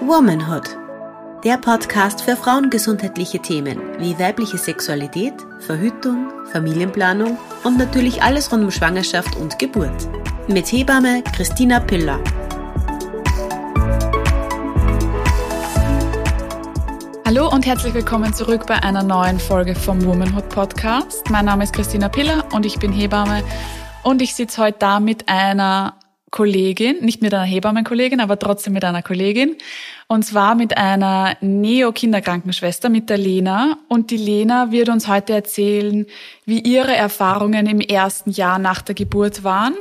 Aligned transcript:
Womanhood. 0.00 0.76
Der 1.42 1.56
Podcast 1.56 2.20
für 2.22 2.36
frauengesundheitliche 2.36 3.40
Themen 3.40 3.80
wie 3.98 4.16
weibliche 4.20 4.56
Sexualität, 4.56 5.34
Verhütung, 5.66 6.30
Familienplanung 6.52 7.36
und 7.64 7.76
natürlich 7.76 8.22
alles 8.22 8.52
rund 8.52 8.62
um 8.62 8.70
Schwangerschaft 8.70 9.34
und 9.34 9.58
Geburt. 9.58 10.08
Mit 10.46 10.70
Hebamme 10.70 11.24
Christina 11.34 11.80
Piller. 11.80 12.20
Hallo 17.26 17.50
und 17.50 17.66
herzlich 17.66 17.94
willkommen 17.94 18.32
zurück 18.32 18.66
bei 18.68 18.80
einer 18.80 19.02
neuen 19.02 19.40
Folge 19.40 19.74
vom 19.74 20.04
Womanhood 20.04 20.50
Podcast. 20.50 21.28
Mein 21.30 21.46
Name 21.46 21.64
ist 21.64 21.72
Christina 21.72 22.08
Piller 22.08 22.44
und 22.52 22.64
ich 22.64 22.78
bin 22.78 22.92
Hebamme 22.92 23.42
und 24.04 24.22
ich 24.22 24.36
sitze 24.36 24.62
heute 24.62 24.78
da 24.78 25.00
mit 25.00 25.28
einer 25.28 25.94
Kollegin, 26.34 26.96
nicht 27.00 27.22
mit 27.22 27.32
einer 27.32 27.44
Hebammenkollegin, 27.44 28.18
aber 28.18 28.36
trotzdem 28.36 28.72
mit 28.72 28.84
einer 28.84 29.02
Kollegin. 29.02 29.54
Und 30.08 30.24
zwar 30.24 30.56
mit 30.56 30.76
einer 30.76 31.36
Neo-Kinderkrankenschwester, 31.40 32.88
mit 32.88 33.08
der 33.08 33.18
Lena. 33.18 33.78
Und 33.86 34.10
die 34.10 34.16
Lena 34.16 34.72
wird 34.72 34.88
uns 34.88 35.06
heute 35.06 35.32
erzählen, 35.32 36.06
wie 36.44 36.58
ihre 36.58 36.92
Erfahrungen 36.92 37.68
im 37.68 37.78
ersten 37.78 38.32
Jahr 38.32 38.58
nach 38.58 38.82
der 38.82 38.96
Geburt 38.96 39.44
waren, 39.44 39.74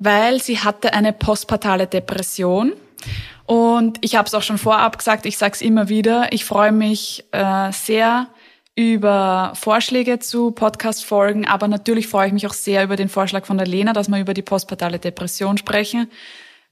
weil 0.00 0.42
sie 0.42 0.58
hatte 0.58 0.92
eine 0.92 1.12
postpartale 1.12 1.86
Depression. 1.86 2.72
Und 3.46 3.98
ich 4.00 4.16
habe 4.16 4.26
es 4.26 4.34
auch 4.34 4.42
schon 4.42 4.58
vorab 4.58 4.98
gesagt, 4.98 5.24
ich 5.24 5.38
sage 5.38 5.52
es 5.54 5.62
immer 5.62 5.88
wieder, 5.88 6.32
ich 6.32 6.44
freue 6.44 6.72
mich 6.72 7.24
äh, 7.30 7.70
sehr, 7.70 8.26
über 8.76 9.52
Vorschläge 9.54 10.18
zu 10.18 10.52
Podcast-Folgen, 10.52 11.46
aber 11.46 11.68
natürlich 11.68 12.08
freue 12.08 12.28
ich 12.28 12.32
mich 12.32 12.46
auch 12.46 12.52
sehr 12.52 12.84
über 12.84 12.96
den 12.96 13.08
Vorschlag 13.08 13.44
von 13.46 13.58
der 13.58 13.66
Lena, 13.66 13.92
dass 13.92 14.08
wir 14.08 14.20
über 14.20 14.34
die 14.34 14.42
postpartale 14.42 14.98
Depression 14.98 15.58
sprechen, 15.58 16.10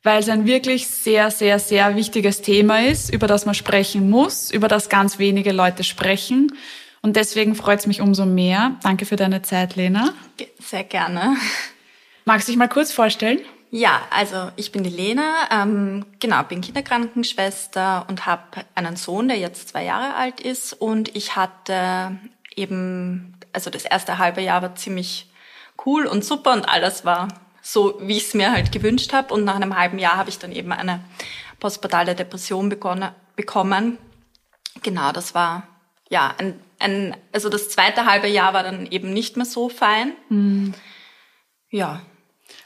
weil 0.03 0.21
es 0.21 0.29
ein 0.29 0.47
wirklich 0.47 0.87
sehr, 0.87 1.31
sehr, 1.31 1.59
sehr 1.59 1.97
wichtiges 1.97 2.41
Thema 2.41 2.85
ist, 2.85 3.13
über 3.13 3.27
das 3.27 3.47
man 3.47 3.55
sprechen 3.55 4.09
muss, 4.09 4.51
über 4.51 4.69
das 4.69 4.89
ganz 4.89 5.19
wenige 5.19 5.53
Leute 5.53 5.85
sprechen. 5.85 6.53
Und 7.03 7.17
deswegen 7.17 7.55
freut 7.55 7.81
es 7.81 7.87
mich 7.87 8.01
umso 8.01 8.27
mehr. 8.27 8.77
Danke 8.83 9.07
für 9.07 9.17
deine 9.17 9.43
Zeit, 9.43 9.77
Lena. 9.77 10.15
Sehr 10.59 10.85
gerne. 10.85 11.37
Magst 12.25 12.49
du 12.49 12.53
dich 12.53 12.59
mal 12.59 12.69
kurz 12.69 12.93
vorstellen? 12.93 13.41
Ja, 13.71 14.01
also 14.11 14.51
ich 14.57 14.73
bin 14.73 14.83
die 14.83 14.91
Lena, 14.91 15.49
ähm, 15.51 16.07
genau, 16.21 16.43
bin 16.45 16.63
Kinderkrankenschwester 16.63 18.07
und 18.09 18.25
habe 18.25 18.65
einen 18.75 18.97
Sohn, 18.97 19.29
der 19.29 19.39
jetzt 19.39 19.69
zwei 19.69 19.85
Jahre 19.85 20.15
alt 20.15 20.41
ist. 20.41 20.73
Und 20.73 21.15
ich 21.15 21.37
hatte 21.37 22.19
eben, 22.57 23.37
also 23.53 23.69
das 23.69 23.85
erste 23.85 24.19
halbe 24.19 24.41
Jahr 24.41 24.63
war 24.63 24.75
ziemlich 24.75 25.31
cool 25.85 26.07
und 26.07 26.25
super 26.25 26.53
und 26.53 26.69
alles 26.69 27.05
war 27.05 27.29
so, 27.61 27.99
wie 28.01 28.17
ich 28.17 28.29
es 28.29 28.35
mir 28.35 28.53
halt 28.53 28.73
gewünscht 28.73 29.13
habe. 29.13 29.35
Und 29.35 29.45
nach 29.45 29.57
einem 29.57 29.77
halben 29.77 29.99
Jahr 29.99 30.17
habe 30.17 30.31
ich 30.31 30.39
dann 30.39 30.53
eben 30.53 30.73
eine 30.73 31.05
postpartale 31.61 32.15
Depression 32.15 32.71
begonnen, 32.71 33.11
bekommen. 33.37 33.99
Genau, 34.83 35.13
das 35.13 35.35
war 35.35 35.69
ja 36.09 36.35
ein, 36.39 36.59
ein, 36.79 37.15
also 37.33 37.51
das 37.51 37.69
zweite 37.69 38.07
halbe 38.07 38.29
Jahr 38.29 38.55
war 38.55 38.63
dann 38.63 38.87
eben 38.87 39.13
nicht 39.13 39.37
mehr 39.37 39.45
so 39.45 39.69
fein. 39.69 40.13
Mhm. 40.31 40.73
Ja, 41.71 42.01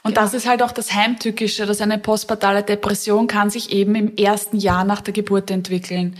und 0.02 0.16
ja. 0.16 0.22
das 0.22 0.34
ist 0.34 0.48
halt 0.48 0.62
auch 0.62 0.72
das 0.72 0.92
Heimtückische, 0.92 1.66
dass 1.66 1.80
eine 1.80 1.98
postpartale 1.98 2.62
Depression 2.62 3.26
kann 3.26 3.50
sich 3.50 3.72
eben 3.72 3.94
im 3.94 4.16
ersten 4.16 4.56
Jahr 4.56 4.84
nach 4.84 5.00
der 5.00 5.12
Geburt 5.12 5.50
entwickeln. 5.50 6.16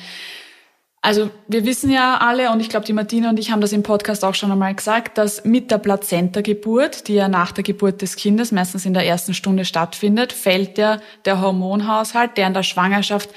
Also 1.05 1.30
wir 1.48 1.64
wissen 1.64 1.91
ja 1.91 2.19
alle, 2.19 2.52
und 2.52 2.61
ich 2.61 2.69
glaube, 2.69 2.86
die 2.86 2.92
Martina 2.92 3.28
und 3.28 3.39
ich 3.41 3.50
haben 3.50 3.61
das 3.61 3.72
im 3.72 3.83
Podcast 3.83 4.24
auch 4.24 4.36
schon 4.36 4.52
einmal 4.52 4.72
gesagt, 4.72 5.19
dass 5.19 5.44
mit 5.44 5.72
der 5.72 5.78
Plazenta-Geburt, 5.78 7.08
die 7.08 7.14
ja 7.14 7.27
nach 7.27 7.50
der 7.50 7.64
Geburt 7.64 8.02
des 8.02 8.14
Kindes 8.14 8.52
meistens 8.52 8.86
in 8.86 8.94
der 8.94 9.05
ersten 9.05 9.34
Stunde 9.34 9.64
stattfindet, 9.64 10.33
fällt 10.33 10.78
ja 10.78 11.00
der 11.24 11.41
Hormonhaushalt, 11.41 12.36
der 12.36 12.46
in 12.46 12.55
der 12.55 12.62
Schwangerschaft 12.62 13.30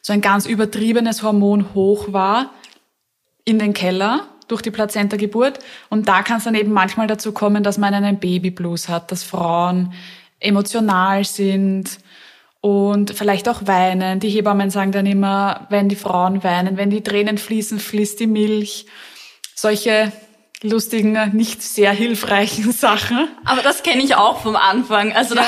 so 0.00 0.14
ein 0.14 0.22
ganz 0.22 0.46
übertriebenes 0.46 1.22
Hormon 1.22 1.74
hoch 1.74 2.10
war, 2.10 2.54
in 3.44 3.58
den 3.58 3.74
Keller 3.74 4.26
durch 4.50 4.62
die 4.62 4.70
Plazenta-Geburt. 4.70 5.58
Und 5.88 6.08
da 6.08 6.22
kann 6.22 6.38
es 6.38 6.44
dann 6.44 6.54
eben 6.54 6.72
manchmal 6.72 7.06
dazu 7.06 7.32
kommen, 7.32 7.62
dass 7.62 7.78
man 7.78 7.94
einen 7.94 8.18
Babyblues 8.18 8.88
hat, 8.88 9.12
dass 9.12 9.22
Frauen 9.22 9.92
emotional 10.40 11.24
sind 11.24 11.98
und 12.60 13.10
vielleicht 13.12 13.48
auch 13.48 13.66
weinen. 13.66 14.20
Die 14.20 14.28
Hebammen 14.28 14.70
sagen 14.70 14.92
dann 14.92 15.06
immer, 15.06 15.66
wenn 15.70 15.88
die 15.88 15.96
Frauen 15.96 16.42
weinen, 16.42 16.76
wenn 16.76 16.90
die 16.90 17.02
Tränen 17.02 17.38
fließen, 17.38 17.78
fließt 17.78 18.20
die 18.20 18.26
Milch. 18.26 18.86
Solche 19.54 20.12
lustigen, 20.62 21.30
nicht 21.34 21.62
sehr 21.62 21.92
hilfreichen 21.92 22.72
Sachen. 22.72 23.28
Aber 23.44 23.62
das 23.62 23.82
kenne 23.82 24.02
ich 24.02 24.14
auch 24.14 24.40
vom 24.40 24.56
Anfang, 24.56 25.12
also 25.12 25.34
ja. 25.34 25.44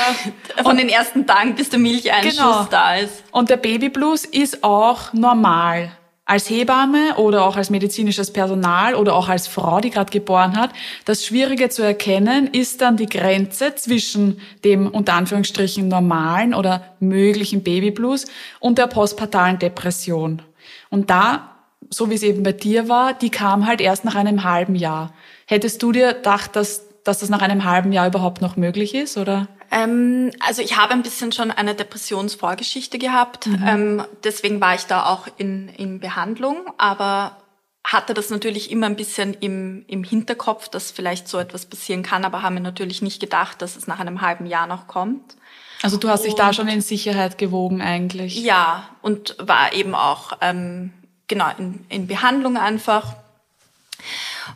da, 0.55 0.63
von 0.63 0.71
und 0.71 0.77
den 0.79 0.89
ersten 0.89 1.27
Tagen, 1.27 1.55
bis 1.55 1.69
der 1.69 1.79
Milcheinschuss 1.79 2.37
genau. 2.37 2.67
da 2.69 2.95
ist. 2.95 3.23
Und 3.31 3.49
der 3.49 3.57
Babyblues 3.57 4.25
ist 4.25 4.63
auch 4.63 5.13
normal 5.13 5.91
als 6.25 6.49
Hebamme 6.49 7.15
oder 7.17 7.43
auch 7.43 7.57
als 7.57 7.69
medizinisches 7.69 8.31
Personal 8.31 8.95
oder 8.95 9.13
auch 9.13 9.27
als 9.27 9.47
Frau, 9.47 9.81
die 9.81 9.89
gerade 9.89 10.11
geboren 10.11 10.55
hat, 10.55 10.71
das 11.03 11.25
Schwierige 11.25 11.67
zu 11.67 11.81
erkennen 11.81 12.47
ist 12.47 12.81
dann 12.81 12.95
die 12.95 13.07
Grenze 13.07 13.75
zwischen 13.75 14.39
dem 14.63 14.87
unter 14.87 15.15
Anführungsstrichen 15.15 15.87
normalen 15.89 16.53
oder 16.53 16.95
möglichen 16.99 17.61
Babyblues 17.61 18.25
und 18.61 18.77
der 18.77 18.87
postpartalen 18.87 19.59
Depression. 19.59 20.41
Und 20.89 21.09
da, 21.09 21.49
so 21.89 22.09
wie 22.09 22.15
es 22.15 22.23
eben 22.23 22.43
bei 22.43 22.53
dir 22.53 22.87
war, 22.87 23.13
die 23.13 23.29
kam 23.29 23.67
halt 23.67 23.81
erst 23.81 24.05
nach 24.05 24.15
einem 24.15 24.45
halben 24.45 24.75
Jahr. 24.75 25.13
Hättest 25.45 25.83
du 25.83 25.91
dir 25.91 26.13
gedacht, 26.13 26.55
dass, 26.55 26.85
dass 27.03 27.19
das 27.19 27.29
nach 27.29 27.41
einem 27.41 27.65
halben 27.65 27.91
Jahr 27.91 28.07
überhaupt 28.07 28.41
noch 28.41 28.55
möglich 28.55 28.95
ist, 28.95 29.17
oder? 29.17 29.49
Ähm, 29.73 30.31
also 30.39 30.61
ich 30.61 30.77
habe 30.77 30.93
ein 30.93 31.01
bisschen 31.01 31.31
schon 31.31 31.49
eine 31.49 31.73
Depressionsvorgeschichte 31.73 32.99
gehabt. 32.99 33.47
Mhm. 33.47 33.63
Ähm, 33.67 34.03
deswegen 34.23 34.61
war 34.61 34.75
ich 34.75 34.83
da 34.83 35.07
auch 35.07 35.27
in, 35.37 35.67
in 35.69 35.99
Behandlung, 35.99 36.57
aber 36.77 37.37
hatte 37.83 38.13
das 38.13 38.29
natürlich 38.29 38.71
immer 38.71 38.85
ein 38.85 38.95
bisschen 38.95 39.33
im, 39.33 39.83
im 39.87 40.03
Hinterkopf, 40.03 40.69
dass 40.69 40.91
vielleicht 40.91 41.27
so 41.27 41.39
etwas 41.39 41.65
passieren 41.65 42.03
kann, 42.03 42.23
aber 42.23 42.43
habe 42.43 42.53
mir 42.53 42.61
natürlich 42.61 43.01
nicht 43.01 43.19
gedacht, 43.19 43.61
dass 43.61 43.75
es 43.75 43.87
nach 43.87 43.99
einem 43.99 44.21
halben 44.21 44.45
Jahr 44.45 44.67
noch 44.67 44.87
kommt. 44.87 45.35
Also 45.81 45.97
du 45.97 46.07
hast 46.07 46.21
und, 46.21 46.27
dich 46.27 46.35
da 46.35 46.53
schon 46.53 46.67
in 46.67 46.81
Sicherheit 46.81 47.37
gewogen 47.37 47.81
eigentlich. 47.81 48.41
Ja, 48.41 48.87
und 49.01 49.35
war 49.39 49.73
eben 49.73 49.95
auch 49.95 50.33
ähm, 50.39 50.93
genau 51.27 51.47
in, 51.57 51.83
in 51.89 52.07
Behandlung 52.07 52.57
einfach. 52.57 53.15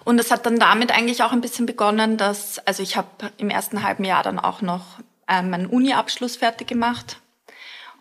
Und 0.04 0.20
es 0.20 0.32
hat 0.32 0.46
dann 0.46 0.60
damit 0.60 0.92
eigentlich 0.92 1.24
auch 1.24 1.32
ein 1.32 1.42
bisschen 1.42 1.66
begonnen, 1.66 2.18
dass, 2.18 2.60
also 2.60 2.84
ich 2.84 2.96
habe 2.96 3.08
im 3.38 3.50
ersten 3.50 3.84
halben 3.84 4.04
Jahr 4.04 4.24
dann 4.24 4.40
auch 4.40 4.62
noch 4.62 4.84
ähm, 5.28 5.50
meinen 5.50 5.68
Uni-Abschluss 5.68 6.36
fertig 6.36 6.68
gemacht. 6.68 7.18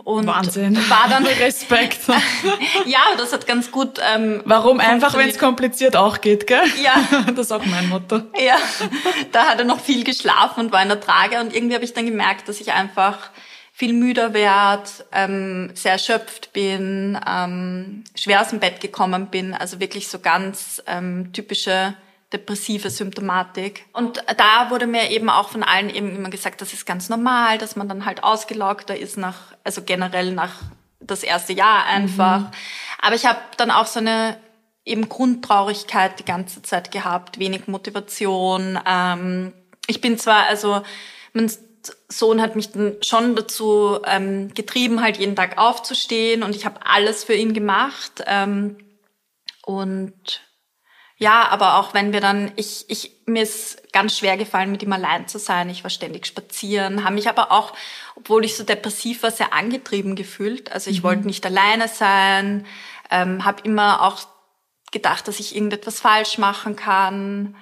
Und 0.05 0.27
Wahnsinn. 0.27 0.77
War 0.89 1.09
dann 1.09 1.27
Respekt. 1.41 2.01
ja, 2.87 3.01
das 3.17 3.33
hat 3.33 3.47
ganz 3.47 3.73
gut. 3.73 3.99
Ähm, 4.15 4.41
Warum 4.45 4.79
einfach, 4.79 5.17
wenn 5.17 5.29
es 5.29 5.39
kompliziert 5.39 5.97
auch 5.97 6.21
geht, 6.21 6.47
gell? 6.47 6.63
Ja. 6.83 6.95
Das 7.35 7.47
ist 7.47 7.53
auch 7.53 7.65
mein 7.67 7.89
Motto. 7.89 8.23
Ja, 8.39 8.57
da 9.33 9.47
hat 9.49 9.59
er 9.59 9.65
noch 9.65 9.81
viel 9.81 10.05
geschlafen 10.05 10.67
und 10.67 10.73
war 10.73 10.81
in 10.83 10.89
der 10.89 11.01
Trage 11.01 11.41
und 11.41 11.55
irgendwie 11.55 11.75
habe 11.75 11.85
ich 11.85 11.93
dann 11.93 12.07
gemerkt, 12.07 12.49
dass 12.49 12.61
ich 12.61 12.73
einfach 12.73 13.31
viel 13.73 13.93
müder 13.93 14.33
werd, 14.33 15.05
ähm, 15.13 15.71
sehr 15.75 15.93
erschöpft 15.93 16.53
bin, 16.53 17.19
ähm, 17.29 18.05
schwer 18.15 18.41
aus 18.41 18.49
dem 18.49 18.61
Bett 18.61 18.81
gekommen 18.81 19.27
bin, 19.27 19.53
also 19.55 19.81
wirklich 19.81 20.09
so 20.09 20.19
ganz 20.19 20.83
ähm, 20.87 21.33
typische 21.33 21.95
depressive 22.33 22.91
Symptomatik. 22.91 23.87
Und 23.93 24.23
da 24.37 24.71
wurde 24.71 24.87
mir 24.87 25.11
eben 25.11 25.31
auch 25.31 25.49
von 25.49 25.63
allen 25.63 25.91
eben 25.91 26.15
immer 26.15 26.31
gesagt, 26.31 26.61
das 26.61 26.73
ist 26.73 26.87
ganz 26.87 27.09
normal, 27.09 27.59
dass 27.59 27.77
man 27.77 27.89
dann 27.89 28.05
halt 28.05 28.25
ausgelaugter 28.25 28.97
ist 28.97 29.17
nach, 29.17 29.55
also 29.65 29.83
generell 29.83 30.33
nach 30.33 30.63
das 31.01 31.23
erste 31.23 31.53
Jahr 31.53 31.85
einfach. 31.85 32.41
Mhm. 32.41 32.51
Aber 33.01 33.15
ich 33.15 33.27
habe 33.27 33.39
dann 33.57 33.71
auch 33.71 33.87
so 33.87 34.01
eine 34.01 34.37
eben 34.85 35.09
Grundtraurigkeit 35.09 36.19
die 36.19 36.25
ganze 36.25 36.63
Zeit 36.63 36.91
gehabt, 36.91 37.39
wenig 37.39 37.69
Motivation. 37.69 38.79
Ähm, 38.87 39.53
ich 39.87 40.01
bin 40.01 40.19
zwar, 40.19 40.47
also 40.47 40.83
mein 41.33 41.51
Sohn 42.09 42.41
hat 42.41 42.57
mich 42.57 42.73
dann 42.73 42.97
schon 43.03 43.37
dazu 43.37 43.99
ähm, 44.05 44.53
getrieben, 44.55 45.03
halt 45.03 45.19
jeden 45.19 45.37
Tag 45.37 45.59
aufzustehen 45.59 46.43
und 46.43 46.57
ich 46.57 46.65
habe 46.65 46.85
alles 46.85 47.25
für 47.25 47.35
ihn 47.35 47.55
gemacht. 47.55 48.25
Ähm, 48.27 48.79
und 49.65 50.41
ja, 51.19 51.49
aber 51.49 51.79
auch 51.79 51.95
wenn 51.95 52.13
wir 52.13 52.21
dann, 52.21 52.53
ich, 52.57 52.85
ich, 52.89 53.23
mir 53.25 53.43
ist 53.43 53.91
ganz 53.93 54.19
schwer 54.19 54.37
gefallen, 54.37 54.71
mit 54.71 54.83
ihm 54.83 54.93
allein 54.93 55.27
zu 55.27 55.39
sein. 55.39 55.71
Ich 55.71 55.83
war 55.83 55.91
ständig 55.91 56.27
spazieren, 56.27 57.05
habe 57.05 57.15
mich 57.15 57.29
aber 57.29 57.53
auch, 57.53 57.73
obwohl 58.17 58.45
ich 58.45 58.55
so 58.55 58.65
depressiv 58.65 59.23
war, 59.23 59.31
sehr 59.31 59.55
angetrieben 59.55 60.15
gefühlt. 60.15 60.71
Also 60.73 60.91
ich 60.91 60.99
mhm. 60.99 61.05
wollte 61.05 61.27
nicht 61.27 61.47
alleine 61.47 61.89
sein, 61.89 62.67
ähm, 63.11 63.47
habe 63.47 63.63
immer 63.63 64.03
auch 64.03 64.25
gedacht, 64.93 65.27
dass 65.27 65.41
ich 65.41 65.55
irgendetwas 65.57 66.01
falsch 66.01 66.37
machen 66.37 66.77
kann. 66.77 67.57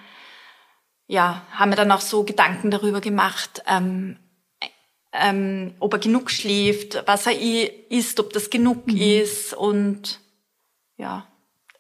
Ja, 1.07 1.43
haben 1.53 1.71
mir 1.71 1.77
dann 1.77 1.93
auch 1.93 2.01
so 2.01 2.25
Gedanken 2.25 2.73
darüber 2.73 3.01
gemacht, 3.01 3.63
ähm, 3.69 4.19
ähm, 5.13 5.75
ob 5.79 5.93
er 5.93 6.01
genug 6.01 6.33
schläft, 6.33 7.05
was 7.07 7.27
er 7.27 7.41
isst, 7.91 8.19
ob 8.19 8.33
das 8.33 8.51
genug 8.51 8.89
mhm. 8.89 8.97
ist 8.97 9.55
und 9.55 10.19
ja. 10.97 11.29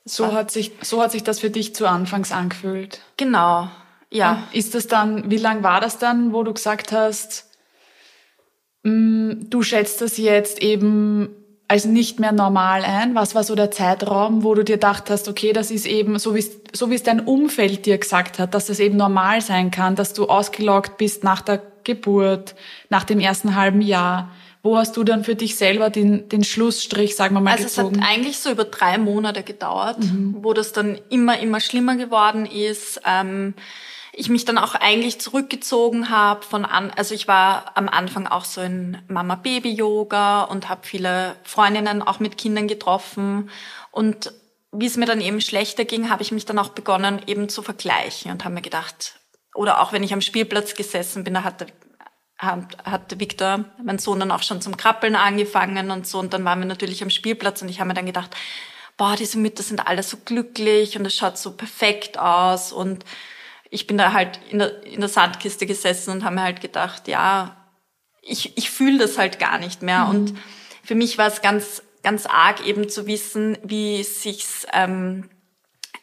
So 0.04 0.32
hat 0.32 0.50
sich, 0.50 0.72
so 0.82 1.00
hat 1.00 1.12
sich 1.12 1.22
das 1.22 1.40
für 1.40 1.50
dich 1.50 1.74
zu 1.74 1.86
Anfangs 1.86 2.30
angefühlt. 2.30 3.00
Genau, 3.16 3.68
ja. 4.10 4.32
Und 4.32 4.54
ist 4.54 4.74
das 4.74 4.86
dann, 4.86 5.30
wie 5.30 5.38
lang 5.38 5.62
war 5.62 5.80
das 5.80 5.98
dann, 5.98 6.32
wo 6.32 6.42
du 6.42 6.52
gesagt 6.52 6.92
hast, 6.92 7.46
mh, 8.82 8.92
mm, 8.92 9.50
du 9.50 9.62
schätzt 9.62 10.00
das 10.00 10.18
jetzt 10.18 10.62
eben 10.62 11.30
als 11.68 11.86
nicht 11.86 12.20
mehr 12.20 12.32
normal 12.32 12.84
ein? 12.84 13.14
Was 13.14 13.34
war 13.34 13.42
so 13.42 13.54
der 13.54 13.70
Zeitraum, 13.70 14.44
wo 14.44 14.54
du 14.54 14.62
dir 14.62 14.74
gedacht 14.74 15.08
hast, 15.08 15.28
okay, 15.28 15.52
das 15.52 15.70
ist 15.70 15.86
eben, 15.86 16.18
so 16.18 16.34
wie 16.34 16.44
so 16.72 16.90
es 16.90 17.02
dein 17.02 17.20
Umfeld 17.20 17.86
dir 17.86 17.98
gesagt 17.98 18.38
hat, 18.38 18.54
dass 18.54 18.66
das 18.66 18.80
eben 18.80 18.96
normal 18.96 19.40
sein 19.40 19.70
kann, 19.70 19.96
dass 19.96 20.12
du 20.12 20.26
ausgeloggt 20.26 20.98
bist 20.98 21.24
nach 21.24 21.40
der 21.40 21.62
Geburt, 21.84 22.54
nach 22.90 23.04
dem 23.04 23.20
ersten 23.20 23.56
halben 23.56 23.80
Jahr. 23.80 24.30
Wo 24.64 24.78
hast 24.78 24.96
du 24.96 25.04
dann 25.04 25.24
für 25.24 25.34
dich 25.34 25.56
selber 25.56 25.90
den, 25.90 26.28
den 26.30 26.42
Schlussstrich, 26.42 27.16
sagen 27.16 27.34
wir 27.34 27.40
mal, 27.42 27.52
also 27.52 27.64
gezogen? 27.64 27.86
Also 27.88 28.00
es 28.00 28.02
hat 28.02 28.10
eigentlich 28.10 28.38
so 28.38 28.50
über 28.50 28.64
drei 28.64 28.96
Monate 28.96 29.42
gedauert, 29.42 29.98
mhm. 29.98 30.36
wo 30.40 30.54
das 30.54 30.72
dann 30.72 30.98
immer, 31.10 31.38
immer 31.38 31.60
schlimmer 31.60 31.96
geworden 31.96 32.46
ist. 32.46 32.98
Ähm, 33.04 33.52
ich 34.14 34.30
mich 34.30 34.46
dann 34.46 34.56
auch 34.56 34.74
eigentlich 34.74 35.20
zurückgezogen 35.20 36.08
habe 36.08 36.42
von 36.44 36.64
an, 36.64 36.90
also 36.96 37.14
ich 37.14 37.28
war 37.28 37.72
am 37.74 37.90
Anfang 37.90 38.26
auch 38.26 38.46
so 38.46 38.62
in 38.62 38.96
Mama-Baby-Yoga 39.08 40.44
und 40.44 40.70
habe 40.70 40.80
viele 40.84 41.36
Freundinnen 41.42 42.00
auch 42.00 42.18
mit 42.18 42.38
Kindern 42.38 42.66
getroffen 42.66 43.50
und 43.90 44.32
wie 44.72 44.86
es 44.86 44.96
mir 44.96 45.06
dann 45.06 45.20
eben 45.20 45.40
schlechter 45.40 45.84
ging, 45.84 46.10
habe 46.10 46.22
ich 46.22 46.32
mich 46.32 46.46
dann 46.46 46.58
auch 46.58 46.70
begonnen 46.70 47.20
eben 47.26 47.48
zu 47.48 47.60
vergleichen 47.62 48.32
und 48.32 48.44
habe 48.44 48.54
mir 48.54 48.62
gedacht, 48.62 49.20
oder 49.54 49.80
auch 49.80 49.92
wenn 49.92 50.02
ich 50.02 50.14
am 50.14 50.20
Spielplatz 50.20 50.74
gesessen 50.74 51.22
bin, 51.22 51.34
da 51.34 51.44
hatte 51.44 51.66
hat, 52.44 52.84
hat 52.84 53.18
Victor, 53.20 53.64
mein 53.82 53.98
Sohn, 53.98 54.20
dann 54.20 54.30
auch 54.30 54.42
schon 54.42 54.60
zum 54.60 54.76
Krabbeln 54.76 55.16
angefangen 55.16 55.90
und 55.90 56.06
so. 56.06 56.18
Und 56.18 56.32
dann 56.32 56.44
waren 56.44 56.60
wir 56.60 56.66
natürlich 56.66 57.02
am 57.02 57.10
Spielplatz 57.10 57.62
und 57.62 57.68
ich 57.68 57.80
habe 57.80 57.88
mir 57.88 57.94
dann 57.94 58.06
gedacht, 58.06 58.34
boah, 58.96 59.16
diese 59.16 59.38
Mütter 59.38 59.62
sind 59.62 59.86
alle 59.86 60.02
so 60.02 60.18
glücklich 60.24 60.98
und 60.98 61.04
es 61.04 61.14
schaut 61.14 61.38
so 61.38 61.52
perfekt 61.52 62.18
aus. 62.18 62.72
Und 62.72 63.04
ich 63.70 63.86
bin 63.86 63.98
da 63.98 64.12
halt 64.12 64.40
in 64.50 64.58
der, 64.60 64.84
in 64.84 65.00
der 65.00 65.08
Sandkiste 65.08 65.66
gesessen 65.66 66.10
und 66.10 66.24
habe 66.24 66.36
mir 66.36 66.42
halt 66.42 66.60
gedacht, 66.60 67.08
ja, 67.08 67.56
ich, 68.22 68.56
ich 68.56 68.70
fühle 68.70 68.98
das 68.98 69.18
halt 69.18 69.38
gar 69.38 69.58
nicht 69.58 69.82
mehr. 69.82 70.04
Mhm. 70.04 70.10
Und 70.10 70.34
für 70.82 70.94
mich 70.94 71.18
war 71.18 71.26
es 71.26 71.42
ganz, 71.42 71.82
ganz 72.02 72.26
arg 72.26 72.64
eben 72.66 72.88
zu 72.88 73.06
wissen, 73.06 73.58
wie 73.62 74.00
es 74.00 74.22
sich 74.22 74.44
ähm, 74.72 75.28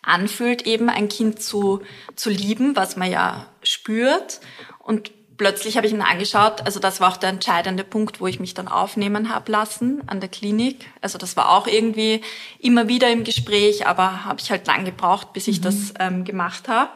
anfühlt, 0.02 0.64
eben 0.64 0.90
ein 0.90 1.10
Kind 1.10 1.42
zu, 1.42 1.82
zu 2.16 2.30
lieben, 2.30 2.76
was 2.76 2.98
man 2.98 3.12
ja 3.12 3.48
spürt. 3.64 4.42
Und 4.80 5.12
plötzlich 5.42 5.76
habe 5.76 5.88
ich 5.88 5.94
ihn 5.94 6.04
angeschaut. 6.04 6.62
Also 6.68 6.80
das 6.80 7.02
war 7.02 7.12
auch 7.12 7.18
der 7.18 7.30
entscheidende 7.30 7.84
Punkt, 7.84 8.22
wo 8.22 8.28
ich 8.28 8.40
mich 8.40 8.54
dann 8.54 8.68
aufnehmen 8.68 9.34
habe 9.34 9.52
lassen 9.52 10.04
an 10.06 10.20
der 10.20 10.30
Klinik. 10.30 10.86
Also 11.02 11.18
das 11.18 11.36
war 11.36 11.50
auch 11.50 11.66
irgendwie 11.66 12.22
immer 12.60 12.88
wieder 12.88 13.12
im 13.12 13.24
Gespräch, 13.24 13.88
aber 13.88 14.24
habe 14.24 14.40
ich 14.40 14.52
halt 14.52 14.68
lang 14.68 14.86
gebraucht, 14.86 15.34
bis 15.34 15.48
ich 15.48 15.58
mhm. 15.58 15.64
das 15.64 15.76
ähm, 16.00 16.26
gemacht 16.26 16.68
habe. 16.68 16.92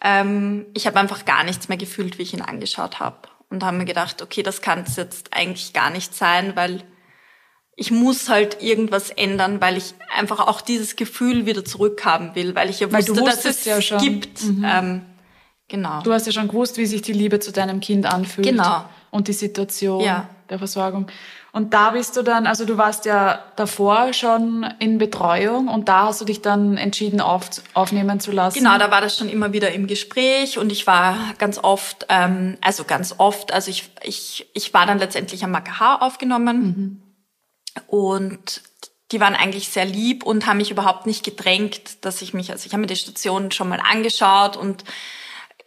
Ähm, 0.00 0.66
ich 0.74 0.86
habe 0.86 1.00
einfach 1.00 1.24
gar 1.24 1.42
nichts 1.42 1.68
mehr 1.68 1.76
gefühlt, 1.76 2.18
wie 2.18 2.22
ich 2.22 2.34
ihn 2.34 2.40
angeschaut 2.40 3.00
habe. 3.00 3.16
Und 3.50 3.64
habe 3.64 3.78
mir 3.78 3.84
gedacht, 3.84 4.22
okay, 4.22 4.44
das 4.44 4.62
kann 4.62 4.84
es 4.86 4.94
jetzt 4.94 5.34
eigentlich 5.34 5.72
gar 5.72 5.90
nicht 5.90 6.14
sein, 6.14 6.54
weil 6.54 6.84
ich 7.74 7.90
muss 7.90 8.28
halt 8.28 8.62
irgendwas 8.62 9.10
ändern, 9.10 9.60
weil 9.60 9.76
ich 9.76 9.94
einfach 10.14 10.38
auch 10.38 10.60
dieses 10.60 10.94
Gefühl 10.94 11.46
wieder 11.46 11.64
zurückhaben 11.64 12.36
will, 12.36 12.54
weil 12.54 12.70
ich 12.70 12.78
ja 12.78 12.92
wusste, 12.92 13.24
dass 13.24 13.44
es 13.44 13.64
ja 13.64 13.80
gibt. 13.98 14.44
Mhm. 14.44 14.64
Ähm, 14.64 15.02
Genau. 15.68 16.00
Du 16.02 16.12
hast 16.12 16.26
ja 16.26 16.32
schon 16.32 16.48
gewusst, 16.48 16.76
wie 16.78 16.86
sich 16.86 17.02
die 17.02 17.12
Liebe 17.12 17.40
zu 17.40 17.52
deinem 17.52 17.80
Kind 17.80 18.06
anfühlt. 18.06 18.46
Genau. 18.46 18.84
Und 19.10 19.28
die 19.28 19.32
Situation 19.32 20.00
ja. 20.00 20.28
der 20.48 20.58
Versorgung. 20.58 21.06
Und 21.56 21.72
da 21.72 21.90
bist 21.90 22.16
du 22.18 22.22
dann, 22.22 22.46
also 22.46 22.66
du 22.66 22.76
warst 22.76 23.06
ja 23.06 23.42
davor 23.56 24.12
schon 24.12 24.66
in 24.78 24.98
Betreuung 24.98 25.68
und 25.68 25.88
da 25.88 26.02
hast 26.04 26.20
du 26.20 26.26
dich 26.26 26.42
dann 26.42 26.76
entschieden 26.76 27.22
auf, 27.22 27.48
aufnehmen 27.72 28.20
zu 28.20 28.30
lassen. 28.30 28.58
Genau, 28.58 28.76
da 28.76 28.90
war 28.90 29.00
das 29.00 29.16
schon 29.16 29.30
immer 29.30 29.54
wieder 29.54 29.72
im 29.72 29.86
Gespräch 29.86 30.58
und 30.58 30.70
ich 30.70 30.86
war 30.86 31.16
ganz 31.38 31.56
oft, 31.56 32.04
ähm, 32.10 32.58
also 32.60 32.84
ganz 32.84 33.14
oft, 33.16 33.54
also 33.54 33.70
ich, 33.70 33.90
ich, 34.02 34.46
ich 34.52 34.74
war 34.74 34.84
dann 34.84 34.98
letztendlich 34.98 35.44
am 35.44 35.54
AKH 35.54 36.02
aufgenommen 36.02 37.02
mhm. 37.74 37.82
und 37.86 38.60
die 39.12 39.20
waren 39.20 39.34
eigentlich 39.34 39.70
sehr 39.70 39.86
lieb 39.86 40.24
und 40.24 40.46
haben 40.46 40.58
mich 40.58 40.70
überhaupt 40.70 41.06
nicht 41.06 41.24
gedrängt, 41.24 42.04
dass 42.04 42.20
ich 42.20 42.34
mich, 42.34 42.50
also 42.50 42.66
ich 42.66 42.72
habe 42.72 42.82
mir 42.82 42.86
die 42.86 42.96
Station 42.96 43.50
schon 43.50 43.70
mal 43.70 43.80
angeschaut 43.80 44.58
und 44.58 44.84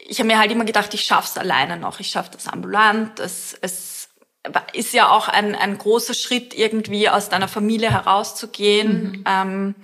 ich 0.10 0.20
habe 0.20 0.28
mir 0.28 0.40
halt 0.40 0.52
immer 0.52 0.66
gedacht, 0.66 0.94
ich 0.94 1.04
schaff's 1.04 1.38
alleine 1.38 1.78
noch, 1.78 2.00
ich 2.00 2.10
schaff 2.10 2.30
das 2.30 2.48
ambulant. 2.48 3.20
Es, 3.20 3.58
es 3.62 4.10
ist 4.74 4.94
ja 4.94 5.10
auch 5.10 5.28
ein, 5.28 5.56
ein 5.56 5.78
großer 5.78 6.16
Schritt, 6.16 6.54
irgendwie 6.54 7.10
aus 7.10 7.30
deiner 7.30 7.48
Familie 7.48 7.92
herauszugehen 7.92 9.12
mhm. 9.12 9.24
ähm, 9.28 9.76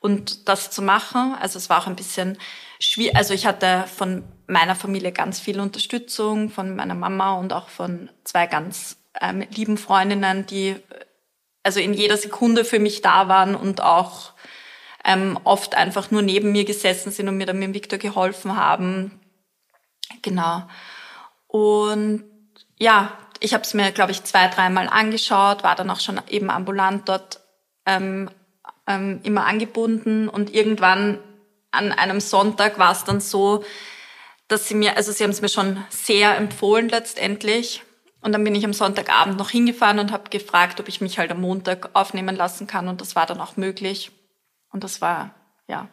und 0.00 0.48
das 0.48 0.70
zu 0.70 0.82
machen. 0.82 1.34
Also 1.40 1.58
es 1.58 1.70
war 1.70 1.80
auch 1.80 1.86
ein 1.86 1.96
bisschen 1.96 2.38
schwierig. 2.78 3.16
Also 3.16 3.32
ich 3.32 3.46
hatte 3.46 3.84
von 3.86 4.24
meiner 4.46 4.74
Familie 4.74 5.12
ganz 5.12 5.40
viel 5.40 5.60
Unterstützung, 5.60 6.50
von 6.50 6.76
meiner 6.76 6.94
Mama 6.94 7.34
und 7.34 7.52
auch 7.52 7.68
von 7.68 8.10
zwei 8.24 8.46
ganz 8.46 8.98
ähm, 9.20 9.44
lieben 9.54 9.78
Freundinnen, 9.78 10.44
die 10.44 10.76
also 11.62 11.80
in 11.80 11.94
jeder 11.94 12.16
Sekunde 12.16 12.64
für 12.64 12.78
mich 12.78 13.00
da 13.00 13.28
waren 13.28 13.54
und 13.54 13.82
auch 13.82 14.32
ähm, 15.04 15.38
oft 15.44 15.74
einfach 15.74 16.10
nur 16.10 16.22
neben 16.22 16.52
mir 16.52 16.64
gesessen 16.64 17.12
sind 17.12 17.28
und 17.28 17.38
mir 17.38 17.46
dann 17.46 17.58
mit 17.58 17.72
Victor 17.72 17.98
geholfen 17.98 18.56
haben. 18.56 19.19
Genau. 20.22 20.62
Und 21.46 22.24
ja, 22.78 23.12
ich 23.40 23.54
habe 23.54 23.64
es 23.64 23.74
mir, 23.74 23.90
glaube 23.92 24.12
ich, 24.12 24.24
zwei, 24.24 24.48
dreimal 24.48 24.88
angeschaut, 24.88 25.62
war 25.62 25.74
dann 25.74 25.90
auch 25.90 26.00
schon 26.00 26.20
eben 26.28 26.50
ambulant 26.50 27.08
dort 27.08 27.40
ähm, 27.86 28.30
ähm, 28.86 29.20
immer 29.22 29.46
angebunden 29.46 30.28
und 30.28 30.54
irgendwann 30.54 31.18
an 31.70 31.92
einem 31.92 32.20
Sonntag 32.20 32.78
war 32.78 32.92
es 32.92 33.04
dann 33.04 33.20
so, 33.20 33.64
dass 34.48 34.66
sie 34.66 34.74
mir, 34.74 34.96
also 34.96 35.12
sie 35.12 35.22
haben 35.22 35.30
es 35.30 35.40
mir 35.40 35.48
schon 35.48 35.82
sehr 35.88 36.36
empfohlen 36.36 36.88
letztendlich. 36.88 37.82
Und 38.22 38.32
dann 38.32 38.44
bin 38.44 38.54
ich 38.54 38.64
am 38.64 38.72
Sonntagabend 38.74 39.38
noch 39.38 39.50
hingefahren 39.50 39.98
und 39.98 40.12
habe 40.12 40.28
gefragt, 40.28 40.78
ob 40.80 40.88
ich 40.88 41.00
mich 41.00 41.18
halt 41.18 41.30
am 41.30 41.40
Montag 41.40 41.90
aufnehmen 41.94 42.36
lassen 42.36 42.66
kann. 42.66 42.88
Und 42.88 43.00
das 43.00 43.16
war 43.16 43.24
dann 43.24 43.40
auch 43.40 43.56
möglich. 43.56 44.12
Und 44.72 44.84
das 44.84 45.00
war, 45.00 45.34
ja. 45.68 45.88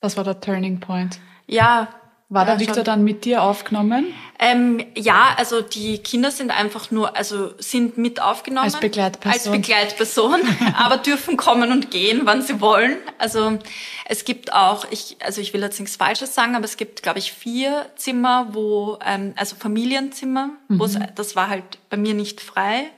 Das 0.00 0.16
war 0.16 0.24
der 0.24 0.40
Turning 0.40 0.80
Point. 0.80 1.20
Ja, 1.46 1.88
war 2.32 2.46
ja, 2.46 2.52
der 2.52 2.60
Victor 2.60 2.76
schon. 2.76 2.84
dann 2.84 3.04
mit 3.04 3.24
dir 3.24 3.42
aufgenommen? 3.42 4.06
Ähm, 4.38 4.84
ja, 4.96 5.34
also 5.36 5.60
die 5.60 5.98
Kinder 5.98 6.30
sind 6.30 6.50
einfach 6.50 6.90
nur, 6.90 7.16
also 7.16 7.52
sind 7.58 7.98
mit 7.98 8.20
aufgenommen. 8.20 8.64
Als 8.64 8.80
Begleitperson. 8.80 9.32
Als 9.32 9.50
Begleitperson, 9.50 10.40
aber 10.76 10.96
dürfen 10.96 11.36
kommen 11.36 11.70
und 11.70 11.90
gehen, 11.90 12.22
wann 12.24 12.42
sie 12.42 12.60
wollen. 12.60 12.96
Also 13.18 13.58
es 14.06 14.24
gibt 14.24 14.52
auch, 14.52 14.86
ich, 14.90 15.16
also 15.22 15.40
ich 15.40 15.52
will 15.52 15.60
jetzt 15.60 15.78
nichts 15.78 15.96
Falsches 15.96 16.34
sagen, 16.34 16.56
aber 16.56 16.64
es 16.64 16.76
gibt, 16.76 17.02
glaube 17.02 17.18
ich, 17.18 17.32
vier 17.32 17.86
Zimmer, 17.96 18.48
wo, 18.52 18.98
ähm, 19.04 19.34
also 19.36 19.54
Familienzimmer, 19.56 20.50
mhm. 20.68 20.80
wo 20.80 20.86
das 20.86 21.36
war 21.36 21.48
halt 21.48 21.64
bei 21.90 21.96
mir 21.96 22.14
nicht 22.14 22.40
frei 22.40 22.90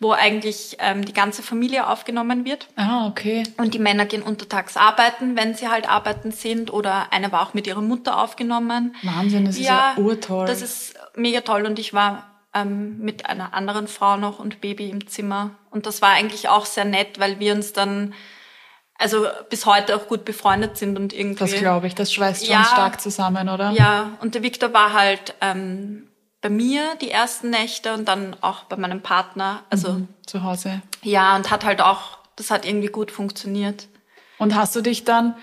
wo 0.00 0.12
eigentlich 0.12 0.76
ähm, 0.78 1.04
die 1.04 1.12
ganze 1.12 1.42
Familie 1.42 1.88
aufgenommen 1.88 2.44
wird. 2.44 2.68
Ah, 2.76 3.06
okay. 3.06 3.42
Und 3.56 3.74
die 3.74 3.78
Männer 3.78 4.06
gehen 4.06 4.22
untertags 4.22 4.76
arbeiten, 4.76 5.36
wenn 5.36 5.54
sie 5.54 5.68
halt 5.68 5.88
arbeiten 5.88 6.30
sind. 6.30 6.72
Oder 6.72 7.12
eine 7.12 7.32
war 7.32 7.42
auch 7.42 7.54
mit 7.54 7.66
ihrer 7.66 7.82
Mutter 7.82 8.22
aufgenommen. 8.22 8.94
Wahnsinn, 9.02 9.44
das 9.44 9.58
ja, 9.58 9.90
ist 9.90 9.98
ja 9.98 10.02
urtoll. 10.02 10.46
Das 10.46 10.62
ist 10.62 10.94
mega 11.16 11.40
toll. 11.40 11.66
Und 11.66 11.78
ich 11.78 11.94
war 11.94 12.28
ähm, 12.54 12.98
mit 12.98 13.26
einer 13.26 13.54
anderen 13.54 13.88
Frau 13.88 14.16
noch 14.16 14.38
und 14.38 14.60
Baby 14.60 14.90
im 14.90 15.06
Zimmer. 15.06 15.50
Und 15.70 15.86
das 15.86 16.02
war 16.02 16.10
eigentlich 16.10 16.48
auch 16.48 16.66
sehr 16.66 16.84
nett, 16.84 17.18
weil 17.18 17.40
wir 17.40 17.54
uns 17.54 17.72
dann 17.72 18.14
also 18.98 19.26
bis 19.48 19.64
heute 19.64 19.94
auch 19.96 20.08
gut 20.08 20.24
befreundet 20.24 20.76
sind 20.76 20.98
und 20.98 21.12
irgendwie. 21.12 21.38
Das 21.38 21.54
glaube 21.54 21.86
ich, 21.86 21.94
das 21.94 22.12
schweißt 22.12 22.44
schon 22.44 22.54
ja, 22.54 22.64
stark 22.64 23.00
zusammen, 23.00 23.48
oder? 23.48 23.70
Ja, 23.70 24.18
und 24.20 24.34
der 24.34 24.42
Victor 24.42 24.72
war 24.74 24.92
halt 24.92 25.34
ähm, 25.40 26.07
bei 26.40 26.50
mir 26.50 26.94
die 27.00 27.10
ersten 27.10 27.50
Nächte 27.50 27.94
und 27.94 28.06
dann 28.06 28.36
auch 28.40 28.64
bei 28.64 28.76
meinem 28.76 29.02
Partner. 29.02 29.64
Also 29.70 29.92
mhm, 29.92 30.08
zu 30.26 30.42
Hause. 30.42 30.82
Ja, 31.02 31.36
und 31.36 31.50
hat 31.50 31.64
halt 31.64 31.80
auch, 31.80 32.18
das 32.36 32.50
hat 32.50 32.66
irgendwie 32.66 32.88
gut 32.88 33.10
funktioniert. 33.10 33.88
Und 34.38 34.54
hast 34.54 34.76
du 34.76 34.80
dich 34.80 35.04
dann, 35.04 35.34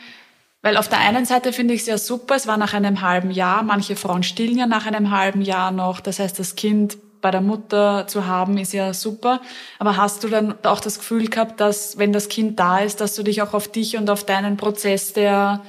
weil 0.61 0.77
auf 0.77 0.87
der 0.87 0.99
einen 0.99 1.25
Seite 1.25 1.51
finde 1.53 1.73
ich 1.73 1.81
es 1.81 1.87
ja 1.87 1.97
super, 1.97 2.35
es 2.35 2.47
war 2.47 2.57
nach 2.57 2.73
einem 2.73 3.01
halben 3.01 3.29
Jahr, 3.29 3.61
manche 3.61 3.95
Frauen 3.95 4.23
stillen 4.23 4.57
ja 4.57 4.67
nach 4.67 4.85
einem 4.85 5.11
halben 5.11 5.41
Jahr 5.41 5.71
noch, 5.71 5.99
das 5.99 6.19
heißt, 6.19 6.39
das 6.39 6.55
Kind 6.55 6.97
bei 7.21 7.31
der 7.31 7.41
Mutter 7.41 8.05
zu 8.07 8.27
haben, 8.27 8.57
ist 8.57 8.71
ja 8.71 8.93
super. 8.93 9.41
Aber 9.79 9.97
hast 9.97 10.23
du 10.23 10.27
dann 10.27 10.55
auch 10.63 10.79
das 10.79 10.99
Gefühl 10.99 11.27
gehabt, 11.27 11.59
dass, 11.59 11.97
wenn 11.97 12.13
das 12.13 12.29
Kind 12.29 12.59
da 12.59 12.79
ist, 12.79 13.01
dass 13.01 13.15
du 13.15 13.23
dich 13.23 13.41
auch 13.41 13.53
auf 13.53 13.67
dich 13.67 13.97
und 13.97 14.09
auf 14.11 14.25
deinen 14.25 14.57
Prozess 14.57 15.11
der 15.11 15.61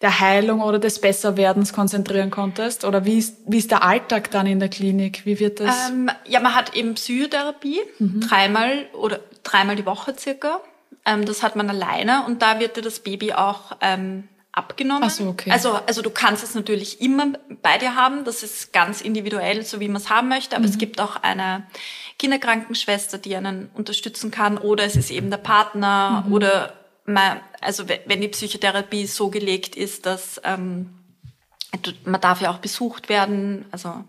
der 0.00 0.20
Heilung 0.20 0.60
oder 0.60 0.78
des 0.78 1.00
Besserwerdens 1.00 1.72
konzentrieren 1.72 2.30
konntest? 2.30 2.84
Oder 2.84 3.04
wie 3.04 3.18
ist, 3.18 3.36
wie 3.46 3.58
ist 3.58 3.70
der 3.70 3.82
Alltag 3.82 4.30
dann 4.30 4.46
in 4.46 4.60
der 4.60 4.68
Klinik? 4.68 5.26
Wie 5.26 5.40
wird 5.40 5.60
das? 5.60 5.90
Ähm, 5.90 6.10
ja, 6.26 6.40
man 6.40 6.54
hat 6.54 6.74
eben 6.74 6.94
Psychotherapie, 6.94 7.80
mhm. 7.98 8.20
dreimal 8.20 8.86
oder 8.92 9.20
dreimal 9.42 9.76
die 9.76 9.86
Woche 9.86 10.14
circa. 10.16 10.60
Ähm, 11.04 11.24
das 11.24 11.42
hat 11.42 11.56
man 11.56 11.68
alleine 11.68 12.24
und 12.26 12.42
da 12.42 12.60
wird 12.60 12.76
dir 12.76 12.82
das 12.82 13.00
Baby 13.00 13.32
auch 13.32 13.76
ähm, 13.80 14.28
abgenommen. 14.52 15.04
Ach 15.04 15.10
so, 15.10 15.28
okay. 15.28 15.50
Also, 15.50 15.78
also 15.86 16.02
du 16.02 16.10
kannst 16.10 16.44
es 16.44 16.54
natürlich 16.54 17.00
immer 17.00 17.32
bei 17.62 17.78
dir 17.78 17.94
haben. 17.94 18.24
Das 18.24 18.42
ist 18.42 18.72
ganz 18.72 19.00
individuell, 19.00 19.64
so 19.64 19.80
wie 19.80 19.88
man 19.88 19.96
es 19.96 20.10
haben 20.10 20.28
möchte. 20.28 20.56
Aber 20.56 20.64
mhm. 20.64 20.70
es 20.70 20.78
gibt 20.78 21.00
auch 21.00 21.16
eine 21.16 21.66
Kinderkrankenschwester, 22.18 23.18
die 23.18 23.36
einen 23.36 23.70
unterstützen 23.74 24.30
kann. 24.30 24.58
Oder 24.58 24.84
es 24.84 24.96
ist 24.96 25.10
eben 25.10 25.30
der 25.30 25.38
Partner 25.38 26.24
mhm. 26.26 26.32
oder 26.32 26.72
man, 27.08 27.40
also 27.60 27.84
wenn 27.88 28.20
die 28.20 28.28
Psychotherapie 28.28 29.06
so 29.06 29.30
gelegt 29.30 29.76
ist, 29.76 30.06
dass 30.06 30.40
ähm, 30.44 30.90
man 32.04 32.20
darf 32.20 32.40
ja 32.40 32.50
auch 32.50 32.58
besucht 32.58 33.08
werden, 33.08 33.64
also 33.70 34.04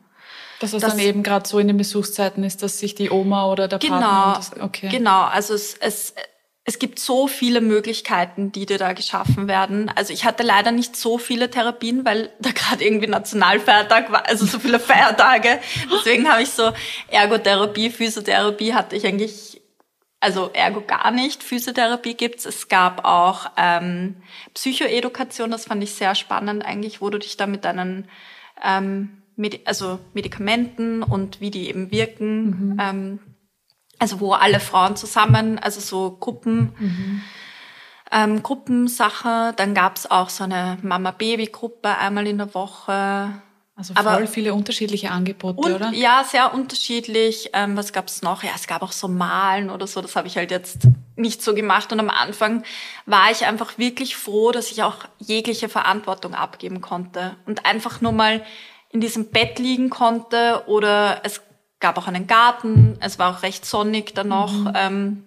Dass 0.59 0.73
es 0.73 0.81
das, 0.81 0.91
dann 0.91 0.99
eben 0.99 1.23
gerade 1.23 1.47
so 1.47 1.59
in 1.59 1.67
den 1.67 1.77
Besuchszeiten 1.77 2.43
ist, 2.43 2.61
dass 2.63 2.79
sich 2.79 2.95
die 2.95 3.09
Oma 3.09 3.47
oder 3.47 3.67
der 3.67 3.79
genau, 3.79 3.99
Partner... 3.99 4.33
Das, 4.35 4.61
okay. 4.61 4.89
Genau, 4.89 5.23
also 5.23 5.53
es, 5.53 5.75
es, 5.75 6.13
es 6.65 6.77
gibt 6.77 6.99
so 6.99 7.27
viele 7.27 7.61
Möglichkeiten, 7.61 8.51
die 8.51 8.65
dir 8.65 8.77
da 8.77 8.93
geschaffen 8.93 9.47
werden. 9.47 9.91
Also 9.95 10.13
ich 10.13 10.23
hatte 10.23 10.43
leider 10.43 10.71
nicht 10.71 10.95
so 10.95 11.17
viele 11.17 11.49
Therapien, 11.49 12.05
weil 12.05 12.31
da 12.39 12.51
gerade 12.51 12.83
irgendwie 12.83 13.07
Nationalfeiertag 13.07 14.11
war, 14.11 14.27
also 14.27 14.45
so 14.45 14.59
viele 14.59 14.79
Feiertage. 14.79 15.59
Deswegen 15.91 16.29
habe 16.29 16.43
ich 16.43 16.51
so 16.51 16.71
Ergotherapie, 17.09 17.89
Physiotherapie 17.89 18.73
hatte 18.73 18.95
ich 18.95 19.07
eigentlich, 19.07 19.58
also 20.19 20.49
Ergo 20.53 20.81
gar 20.81 21.11
nicht. 21.11 21.43
Physiotherapie 21.43 22.13
gibt's. 22.13 22.45
Es 22.45 22.67
gab 22.67 23.05
auch 23.05 23.51
ähm, 23.57 24.17
Psychoedukation, 24.53 25.51
das 25.51 25.65
fand 25.65 25.83
ich 25.83 25.93
sehr 25.93 26.15
spannend 26.15 26.65
eigentlich, 26.65 27.01
wo 27.01 27.09
du 27.09 27.19
dich 27.19 27.37
da 27.37 27.47
mit 27.47 27.63
deinen 27.63 28.07
ähm, 28.63 29.23
Medi 29.35 29.61
also 29.63 29.99
Medikamenten 30.13 31.01
und 31.01 31.39
wie 31.39 31.51
die 31.51 31.69
eben 31.69 31.91
wirken, 31.91 32.73
mhm. 32.73 32.77
ähm, 32.79 33.19
also 33.97 34.19
wo 34.19 34.33
alle 34.33 34.59
Frauen 34.59 34.97
zusammen, 34.97 35.57
also 35.57 35.79
so 35.79 36.17
Gruppen, 36.19 36.73
mhm. 36.77 37.21
ähm, 38.11 38.43
Gruppensache. 38.43 39.53
Dann 39.55 39.73
gab's 39.73 40.05
auch 40.05 40.27
so 40.27 40.43
eine 40.43 40.77
Mama-Baby-Gruppe 40.81 41.97
einmal 41.97 42.27
in 42.27 42.37
der 42.37 42.53
Woche. 42.53 43.41
Also 43.79 43.93
voll 43.93 44.05
Aber, 44.05 44.27
viele 44.27 44.53
unterschiedliche 44.53 45.09
Angebote, 45.09 45.57
und, 45.57 45.73
oder? 45.73 45.91
Ja, 45.93 46.25
sehr 46.29 46.53
unterschiedlich. 46.53 47.51
Ähm, 47.53 47.77
was 47.77 47.93
gab's 47.93 48.21
noch? 48.21 48.43
Ja, 48.43 48.49
es 48.53 48.67
gab 48.67 48.81
auch 48.81 48.91
so 48.91 49.07
Malen 49.07 49.69
oder 49.69 49.87
so. 49.87 50.01
Das 50.01 50.17
habe 50.17 50.27
ich 50.27 50.35
halt 50.35 50.51
jetzt 50.51 50.79
nicht 51.15 51.41
so 51.41 51.53
gemacht. 51.53 51.93
Und 51.93 52.01
am 52.01 52.09
Anfang 52.09 52.63
war 53.05 53.31
ich 53.31 53.45
einfach 53.45 53.77
wirklich 53.77 54.17
froh, 54.17 54.51
dass 54.51 54.69
ich 54.69 54.83
auch 54.83 55.05
jegliche 55.17 55.69
Verantwortung 55.69 56.35
abgeben 56.35 56.81
konnte 56.81 57.37
und 57.45 57.65
einfach 57.65 58.01
nur 58.01 58.11
mal 58.11 58.43
in 58.89 58.99
diesem 58.99 59.29
Bett 59.29 59.59
liegen 59.59 59.89
konnte 59.89 60.63
oder 60.67 61.21
es 61.23 61.41
gab 61.79 61.97
auch 61.97 62.07
einen 62.07 62.27
Garten, 62.27 62.97
es 62.99 63.17
war 63.17 63.33
auch 63.33 63.43
recht 63.43 63.65
sonnig 63.65 64.13
dann 64.13 64.27
noch, 64.27 64.51
mhm. 64.51 64.73
ähm, 64.75 65.23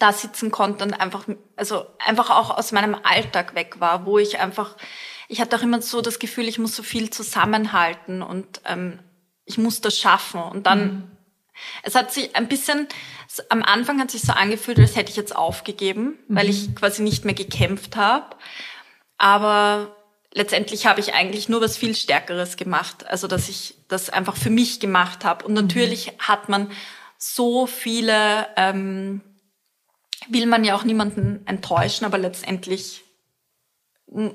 da 0.00 0.12
sitzen 0.12 0.50
konnte 0.50 0.84
und 0.84 0.94
einfach, 0.94 1.26
also 1.54 1.86
einfach 2.04 2.30
auch 2.30 2.58
aus 2.58 2.72
meinem 2.72 2.96
Alltag 3.04 3.54
weg 3.54 3.76
war, 3.78 4.04
wo 4.04 4.18
ich 4.18 4.40
einfach, 4.40 4.76
ich 5.32 5.40
hatte 5.40 5.56
auch 5.56 5.62
immer 5.62 5.80
so 5.80 6.02
das 6.02 6.18
Gefühl, 6.18 6.46
ich 6.46 6.58
muss 6.58 6.76
so 6.76 6.82
viel 6.82 7.08
zusammenhalten 7.08 8.20
und 8.20 8.60
ähm, 8.66 8.98
ich 9.46 9.56
muss 9.56 9.80
das 9.80 9.98
schaffen. 9.98 10.42
Und 10.42 10.66
dann, 10.66 10.84
mhm. 10.84 11.02
es 11.82 11.94
hat 11.94 12.12
sich 12.12 12.36
ein 12.36 12.48
bisschen, 12.48 12.86
am 13.48 13.62
Anfang 13.62 13.98
hat 13.98 14.10
sich 14.10 14.20
so 14.20 14.34
angefühlt, 14.34 14.78
als 14.78 14.94
hätte 14.94 15.10
ich 15.10 15.16
jetzt 15.16 15.34
aufgegeben, 15.34 16.18
mhm. 16.28 16.36
weil 16.36 16.50
ich 16.50 16.74
quasi 16.74 17.02
nicht 17.02 17.24
mehr 17.24 17.32
gekämpft 17.32 17.96
habe. 17.96 18.36
Aber 19.16 19.96
letztendlich 20.34 20.84
habe 20.84 21.00
ich 21.00 21.14
eigentlich 21.14 21.48
nur 21.48 21.62
was 21.62 21.78
viel 21.78 21.96
Stärkeres 21.96 22.58
gemacht. 22.58 23.06
Also 23.06 23.26
dass 23.26 23.48
ich 23.48 23.74
das 23.88 24.10
einfach 24.10 24.36
für 24.36 24.50
mich 24.50 24.80
gemacht 24.80 25.24
habe. 25.24 25.46
Und 25.46 25.54
natürlich 25.54 26.08
mhm. 26.08 26.18
hat 26.18 26.50
man 26.50 26.70
so 27.16 27.66
viele, 27.66 28.48
ähm, 28.56 29.22
will 30.28 30.44
man 30.44 30.62
ja 30.62 30.74
auch 30.74 30.84
niemanden 30.84 31.40
enttäuschen, 31.46 32.04
aber 32.04 32.18
letztendlich 32.18 33.02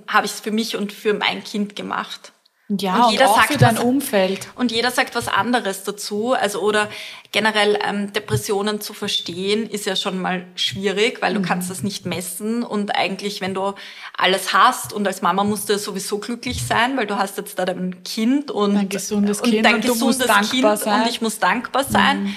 habe 0.07 0.25
ich 0.25 0.33
es 0.33 0.39
für 0.39 0.51
mich 0.51 0.75
und 0.75 0.91
für 0.91 1.13
mein 1.13 1.43
Kind 1.43 1.75
gemacht. 1.75 2.31
Ja, 2.69 3.05
und, 3.05 3.11
jeder 3.13 3.25
und 3.25 3.31
auch 3.31 3.35
sagt 3.37 3.53
für 3.53 3.57
dein 3.57 3.77
was, 3.77 3.83
Umfeld. 3.83 4.49
Und 4.55 4.73
jeder 4.73 4.91
sagt 4.91 5.15
was 5.15 5.29
anderes 5.29 5.83
dazu. 5.83 6.33
Also 6.33 6.59
oder 6.59 6.89
generell 7.31 7.79
ähm, 7.81 8.11
Depressionen 8.11 8.81
zu 8.81 8.93
verstehen 8.93 9.69
ist 9.69 9.85
ja 9.85 9.95
schon 9.95 10.21
mal 10.21 10.45
schwierig, 10.55 11.21
weil 11.21 11.33
du 11.33 11.39
mhm. 11.39 11.45
kannst 11.45 11.69
das 11.69 11.81
nicht 11.81 12.05
messen. 12.05 12.63
Und 12.63 12.93
eigentlich, 12.93 13.39
wenn 13.39 13.53
du 13.53 13.73
alles 14.17 14.51
hast 14.51 14.91
und 14.91 15.07
als 15.07 15.21
Mama 15.21 15.45
musst 15.45 15.69
du 15.69 15.73
ja 15.73 15.79
sowieso 15.79 16.17
glücklich 16.17 16.65
sein, 16.67 16.97
weil 16.97 17.07
du 17.07 17.17
hast 17.17 17.37
jetzt 17.37 17.57
da 17.57 17.63
dein 17.63 18.03
Kind 18.03 18.51
und 18.51 18.75
dein 18.75 18.89
gesundes 18.89 19.41
Kind 19.41 19.55
und 19.55 19.63
dein 19.63 19.75
und 19.75 19.85
gesundes 19.85 20.49
Kind 20.49 20.79
sein. 20.79 21.03
und 21.03 21.09
ich 21.09 21.21
muss 21.21 21.39
dankbar 21.39 21.85
sein. 21.85 22.23
Mhm. 22.23 22.35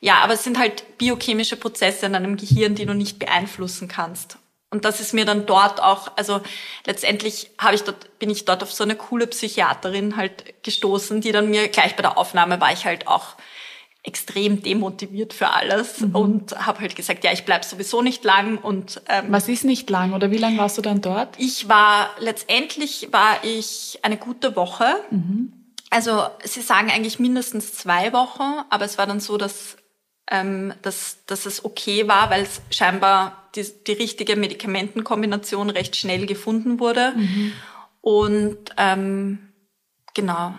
Ja, 0.00 0.18
aber 0.22 0.34
es 0.34 0.44
sind 0.44 0.60
halt 0.60 0.96
biochemische 0.98 1.56
Prozesse 1.56 2.06
in 2.06 2.12
deinem 2.12 2.36
Gehirn, 2.36 2.76
die 2.76 2.86
du 2.86 2.94
nicht 2.94 3.18
beeinflussen 3.18 3.88
kannst. 3.88 4.38
Und 4.76 4.84
das 4.84 5.00
ist 5.00 5.14
mir 5.14 5.24
dann 5.24 5.46
dort 5.46 5.82
auch, 5.82 6.12
also 6.16 6.42
letztendlich 6.84 7.50
habe 7.58 7.74
ich 7.74 7.82
dort, 7.82 8.18
bin 8.18 8.28
ich 8.28 8.44
dort 8.44 8.62
auf 8.62 8.70
so 8.70 8.84
eine 8.84 8.94
coole 8.94 9.26
Psychiaterin 9.26 10.18
halt 10.18 10.62
gestoßen, 10.62 11.22
die 11.22 11.32
dann 11.32 11.48
mir 11.48 11.68
gleich 11.68 11.96
bei 11.96 12.02
der 12.02 12.18
Aufnahme 12.18 12.60
war 12.60 12.74
ich 12.74 12.84
halt 12.84 13.08
auch 13.08 13.36
extrem 14.02 14.62
demotiviert 14.62 15.32
für 15.32 15.48
alles 15.48 16.00
mhm. 16.00 16.14
und 16.14 16.66
habe 16.66 16.80
halt 16.80 16.94
gesagt, 16.94 17.24
ja, 17.24 17.32
ich 17.32 17.46
bleib 17.46 17.64
sowieso 17.64 18.02
nicht 18.02 18.22
lang 18.22 18.58
und 18.58 19.00
ähm, 19.08 19.28
was 19.30 19.48
ist 19.48 19.64
nicht 19.64 19.88
lang 19.88 20.12
oder 20.12 20.30
wie 20.30 20.36
lang 20.36 20.58
warst 20.58 20.76
du 20.76 20.82
dann 20.82 21.00
dort? 21.00 21.30
Ich 21.38 21.70
war 21.70 22.10
letztendlich 22.18 23.08
war 23.12 23.42
ich 23.44 23.98
eine 24.02 24.18
gute 24.18 24.56
Woche. 24.56 24.84
Mhm. 25.10 25.54
Also 25.88 26.26
sie 26.44 26.60
sagen 26.60 26.90
eigentlich 26.90 27.18
mindestens 27.18 27.72
zwei 27.72 28.12
Wochen, 28.12 28.42
aber 28.68 28.84
es 28.84 28.98
war 28.98 29.06
dann 29.06 29.20
so, 29.20 29.38
dass 29.38 29.78
ähm, 30.30 30.74
dass, 30.82 31.24
dass 31.26 31.46
es 31.46 31.64
okay 31.64 32.08
war, 32.08 32.30
weil 32.30 32.42
es 32.42 32.60
scheinbar 32.70 33.48
die, 33.54 33.66
die 33.86 33.92
richtige 33.92 34.36
Medikamentenkombination 34.36 35.70
recht 35.70 35.96
schnell 35.96 36.26
gefunden 36.26 36.80
wurde. 36.80 37.12
Mhm. 37.16 37.52
Und 38.00 38.58
ähm, 38.76 39.52
genau, 40.14 40.54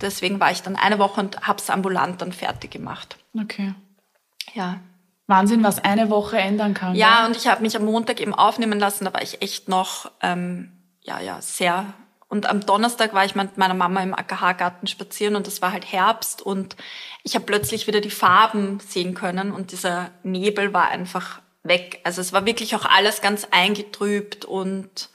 deswegen 0.00 0.40
war 0.40 0.50
ich 0.50 0.62
dann 0.62 0.76
eine 0.76 0.98
Woche 0.98 1.20
und 1.20 1.40
habe 1.46 1.60
es 1.60 1.70
ambulant 1.70 2.20
dann 2.20 2.32
fertig 2.32 2.70
gemacht. 2.70 3.16
Okay. 3.40 3.74
Ja. 4.54 4.80
Wahnsinn, 5.26 5.62
was 5.62 5.78
eine 5.78 6.08
Woche 6.08 6.38
ändern 6.38 6.72
kann. 6.72 6.94
Ja, 6.94 7.20
ja? 7.20 7.26
und 7.26 7.36
ich 7.36 7.46
habe 7.46 7.60
mich 7.60 7.76
am 7.76 7.84
Montag 7.84 8.20
eben 8.20 8.34
aufnehmen 8.34 8.78
lassen, 8.78 9.04
da 9.04 9.12
war 9.12 9.22
ich 9.22 9.42
echt 9.42 9.68
noch 9.68 10.10
ähm, 10.22 10.72
ja, 11.08 11.20
ja, 11.20 11.40
sehr 11.40 11.94
und 12.28 12.46
am 12.46 12.64
Donnerstag 12.64 13.14
war 13.14 13.24
ich 13.24 13.34
mit 13.34 13.56
meiner 13.56 13.74
Mama 13.74 14.02
im 14.02 14.14
AKH-Garten 14.14 14.86
spazieren 14.86 15.34
und 15.34 15.48
es 15.48 15.62
war 15.62 15.72
halt 15.72 15.90
Herbst 15.90 16.42
und 16.42 16.76
ich 17.22 17.34
habe 17.34 17.46
plötzlich 17.46 17.86
wieder 17.86 18.02
die 18.02 18.10
Farben 18.10 18.80
sehen 18.80 19.14
können 19.14 19.50
und 19.50 19.72
dieser 19.72 20.10
Nebel 20.22 20.74
war 20.74 20.88
einfach 20.88 21.40
weg. 21.62 22.00
Also 22.04 22.20
es 22.20 22.34
war 22.34 22.44
wirklich 22.44 22.76
auch 22.76 22.84
alles 22.84 23.22
ganz 23.22 23.48
eingetrübt 23.50 24.44
und 24.44 25.08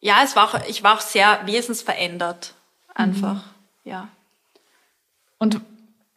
ja, 0.00 0.20
es 0.22 0.36
war 0.36 0.44
auch, 0.44 0.66
ich 0.68 0.84
war 0.84 0.94
auch 0.94 1.00
sehr 1.00 1.40
wesensverändert 1.44 2.54
einfach, 2.94 3.34
mhm. 3.34 3.90
ja. 3.90 4.08
Und 5.38 5.60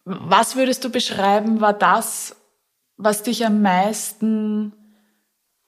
was 0.05 0.55
würdest 0.55 0.83
du 0.83 0.91
beschreiben, 0.91 1.61
war 1.61 1.73
das, 1.73 2.35
was 2.97 3.23
dich 3.23 3.45
am 3.45 3.61
meisten 3.63 4.73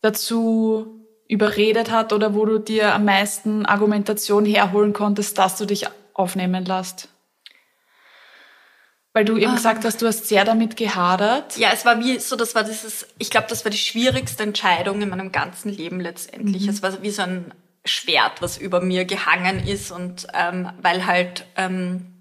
dazu 0.01 1.00
überredet 1.31 1.91
hat 1.91 2.11
oder 2.11 2.35
wo 2.35 2.45
du 2.45 2.59
dir 2.59 2.93
am 2.93 3.05
meisten 3.05 3.65
Argumentation 3.65 4.43
herholen 4.43 4.91
konntest, 4.91 5.37
dass 5.37 5.55
du 5.55 5.65
dich 5.65 5.87
aufnehmen 6.13 6.65
lässt? 6.65 7.07
Weil 9.13 9.23
du 9.23 9.37
eben 9.37 9.51
ah. 9.51 9.55
gesagt 9.55 9.85
hast, 9.85 10.01
du 10.01 10.07
hast 10.07 10.27
sehr 10.27 10.43
damit 10.43 10.75
gehadert. 10.75 11.57
Ja, 11.57 11.69
es 11.73 11.85
war 11.85 11.99
wie 12.01 12.19
so, 12.19 12.35
das 12.35 12.53
war 12.53 12.65
dieses, 12.65 13.07
ich 13.17 13.29
glaube, 13.29 13.47
das 13.49 13.63
war 13.63 13.71
die 13.71 13.77
schwierigste 13.77 14.43
Entscheidung 14.43 15.01
in 15.01 15.07
meinem 15.07 15.31
ganzen 15.31 15.69
Leben 15.69 16.01
letztendlich. 16.01 16.63
Mhm. 16.63 16.69
Es 16.69 16.83
war 16.83 17.01
wie 17.01 17.11
so 17.11 17.21
ein 17.21 17.53
Schwert, 17.85 18.41
was 18.41 18.57
über 18.57 18.81
mir 18.81 19.05
gehangen 19.05 19.65
ist 19.65 19.91
und 19.91 20.27
ähm, 20.33 20.69
weil 20.81 21.05
halt 21.05 21.45
ähm, 21.55 22.13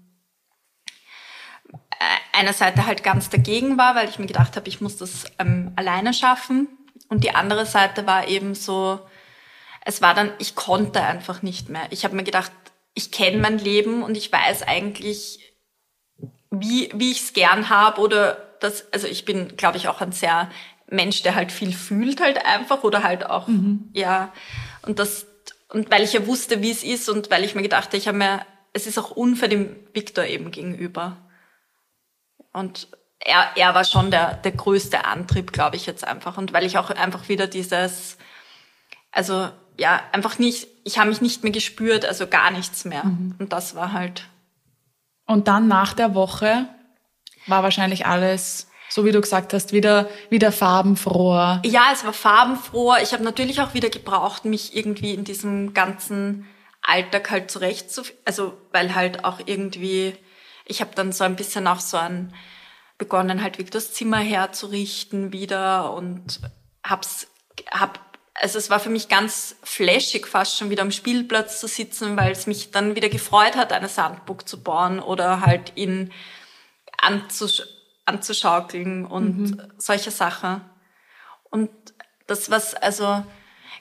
äh, 1.73 2.37
eine 2.37 2.53
Seite 2.53 2.85
halt 2.85 3.03
ganz 3.03 3.29
dagegen 3.29 3.77
war, 3.77 3.93
weil 3.95 4.07
ich 4.07 4.19
mir 4.19 4.27
gedacht 4.27 4.55
habe, 4.55 4.69
ich 4.69 4.79
muss 4.79 4.95
das 4.95 5.25
ähm, 5.37 5.73
alleine 5.75 6.13
schaffen 6.13 6.69
und 7.11 7.25
die 7.25 7.35
andere 7.35 7.65
Seite 7.65 8.07
war 8.07 8.29
eben 8.29 8.55
so, 8.55 9.01
es 9.83 10.01
war 10.01 10.13
dann, 10.13 10.31
ich 10.39 10.55
konnte 10.55 11.01
einfach 11.01 11.41
nicht 11.41 11.67
mehr. 11.67 11.83
Ich 11.89 12.05
habe 12.05 12.15
mir 12.15 12.23
gedacht, 12.23 12.53
ich 12.93 13.11
kenne 13.11 13.37
mein 13.37 13.57
Leben 13.57 14.01
und 14.01 14.15
ich 14.15 14.31
weiß 14.31 14.63
eigentlich, 14.63 15.53
wie, 16.51 16.89
wie 16.95 17.11
ich 17.11 17.19
es 17.19 17.33
gern 17.33 17.69
habe 17.69 17.99
oder 17.99 18.55
das, 18.61 18.85
also 18.93 19.07
ich 19.07 19.25
bin, 19.25 19.57
glaube 19.57 19.75
ich, 19.75 19.89
auch 19.89 19.99
ein 19.99 20.13
sehr 20.13 20.49
Mensch, 20.87 21.21
der 21.21 21.35
halt 21.35 21.51
viel 21.51 21.73
fühlt 21.73 22.21
halt 22.21 22.45
einfach 22.45 22.83
oder 22.85 23.03
halt 23.03 23.25
auch, 23.25 23.49
mhm. 23.49 23.89
ja, 23.91 24.31
und 24.83 24.97
das, 24.97 25.27
und 25.67 25.91
weil 25.91 26.03
ich 26.03 26.13
ja 26.13 26.25
wusste, 26.27 26.61
wie 26.61 26.71
es 26.71 26.81
ist 26.81 27.09
und 27.09 27.29
weil 27.29 27.43
ich 27.43 27.55
mir 27.55 27.61
gedacht 27.61 27.87
habe, 27.87 27.97
ich 27.97 28.07
habe 28.07 28.17
mir, 28.17 28.45
es 28.71 28.87
ist 28.87 28.97
auch 28.97 29.11
unfair 29.11 29.49
dem 29.49 29.75
Viktor 29.91 30.23
eben 30.23 30.49
gegenüber. 30.51 31.17
Und 32.53 32.87
er, 33.25 33.51
er 33.55 33.75
war 33.75 33.83
schon 33.83 34.11
der, 34.11 34.35
der 34.35 34.51
größte 34.51 35.05
Antrieb, 35.05 35.53
glaube 35.53 35.75
ich 35.75 35.85
jetzt 35.85 36.05
einfach. 36.05 36.37
Und 36.37 36.53
weil 36.53 36.65
ich 36.65 36.77
auch 36.77 36.89
einfach 36.89 37.29
wieder 37.29 37.47
dieses, 37.47 38.17
also 39.11 39.49
ja, 39.77 40.01
einfach 40.11 40.39
nicht, 40.39 40.67
ich 40.83 40.97
habe 40.99 41.09
mich 41.09 41.21
nicht 41.21 41.43
mehr 41.43 41.51
gespürt, 41.51 42.05
also 42.05 42.27
gar 42.27 42.51
nichts 42.51 42.85
mehr. 42.85 43.03
Mhm. 43.03 43.35
Und 43.39 43.53
das 43.53 43.75
war 43.75 43.93
halt. 43.93 44.27
Und 45.25 45.47
dann 45.47 45.67
nach 45.67 45.93
der 45.93 46.13
Woche 46.13 46.67
war 47.47 47.63
wahrscheinlich 47.63 48.05
alles, 48.05 48.67
so 48.89 49.05
wie 49.05 49.11
du 49.11 49.21
gesagt 49.21 49.53
hast, 49.53 49.71
wieder, 49.71 50.09
wieder 50.29 50.51
farbenfroher. 50.51 51.61
Ja, 51.65 51.89
es 51.93 52.03
war 52.03 52.13
farbenfroher. 52.13 53.01
Ich 53.01 53.13
habe 53.13 53.23
natürlich 53.23 53.61
auch 53.61 53.73
wieder 53.73 53.89
gebraucht, 53.89 54.45
mich 54.45 54.75
irgendwie 54.75 55.13
in 55.13 55.23
diesem 55.23 55.73
ganzen 55.73 56.47
Alltag 56.81 57.29
halt 57.29 57.51
zurecht 57.51 57.91
zu, 57.91 58.01
also 58.25 58.57
weil 58.71 58.95
halt 58.95 59.23
auch 59.23 59.39
irgendwie, 59.45 60.15
ich 60.65 60.81
habe 60.81 60.91
dann 60.95 61.11
so 61.11 61.23
ein 61.23 61.35
bisschen 61.35 61.67
auch 61.67 61.79
so 61.79 61.97
ein 61.97 62.33
begonnen, 63.01 63.41
halt 63.41 63.57
wirklich 63.57 63.71
das 63.71 63.93
Zimmer 63.93 64.19
herzurichten 64.19 65.33
wieder 65.33 65.91
und 65.91 66.39
hab's, 66.83 67.27
hab 67.71 67.99
also 68.35 68.59
es 68.59 68.69
war 68.69 68.79
für 68.79 68.91
mich 68.91 69.09
ganz 69.09 69.55
flashig, 69.63 70.27
fast 70.27 70.57
schon 70.57 70.69
wieder 70.69 70.83
am 70.83 70.91
Spielplatz 70.91 71.59
zu 71.59 71.67
sitzen, 71.67 72.15
weil 72.15 72.31
es 72.31 72.45
mich 72.45 72.69
dann 72.69 72.95
wieder 72.95 73.09
gefreut 73.09 73.55
hat, 73.55 73.73
eine 73.73 73.89
Sandburg 73.89 74.47
zu 74.47 74.61
bauen 74.61 74.99
oder 74.99 75.41
halt 75.41 75.73
ihn 75.75 76.13
anzusch 76.97 77.63
anzuschaukeln 78.05 79.05
und 79.05 79.37
mhm. 79.37 79.71
solche 79.77 80.11
Sachen. 80.11 80.61
Und 81.49 81.69
das, 82.27 82.49
was, 82.49 82.75
also, 82.75 83.23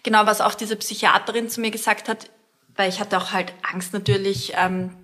genau, 0.02 0.26
was 0.26 0.40
auch 0.40 0.54
diese 0.54 0.76
Psychiaterin 0.76 1.48
zu 1.48 1.60
mir 1.60 1.70
gesagt 1.70 2.08
hat, 2.08 2.30
weil 2.76 2.88
ich 2.88 3.00
hatte 3.00 3.18
auch 3.18 3.32
halt 3.32 3.52
Angst 3.62 3.92
natürlich, 3.92 4.52
ähm, 4.56 4.94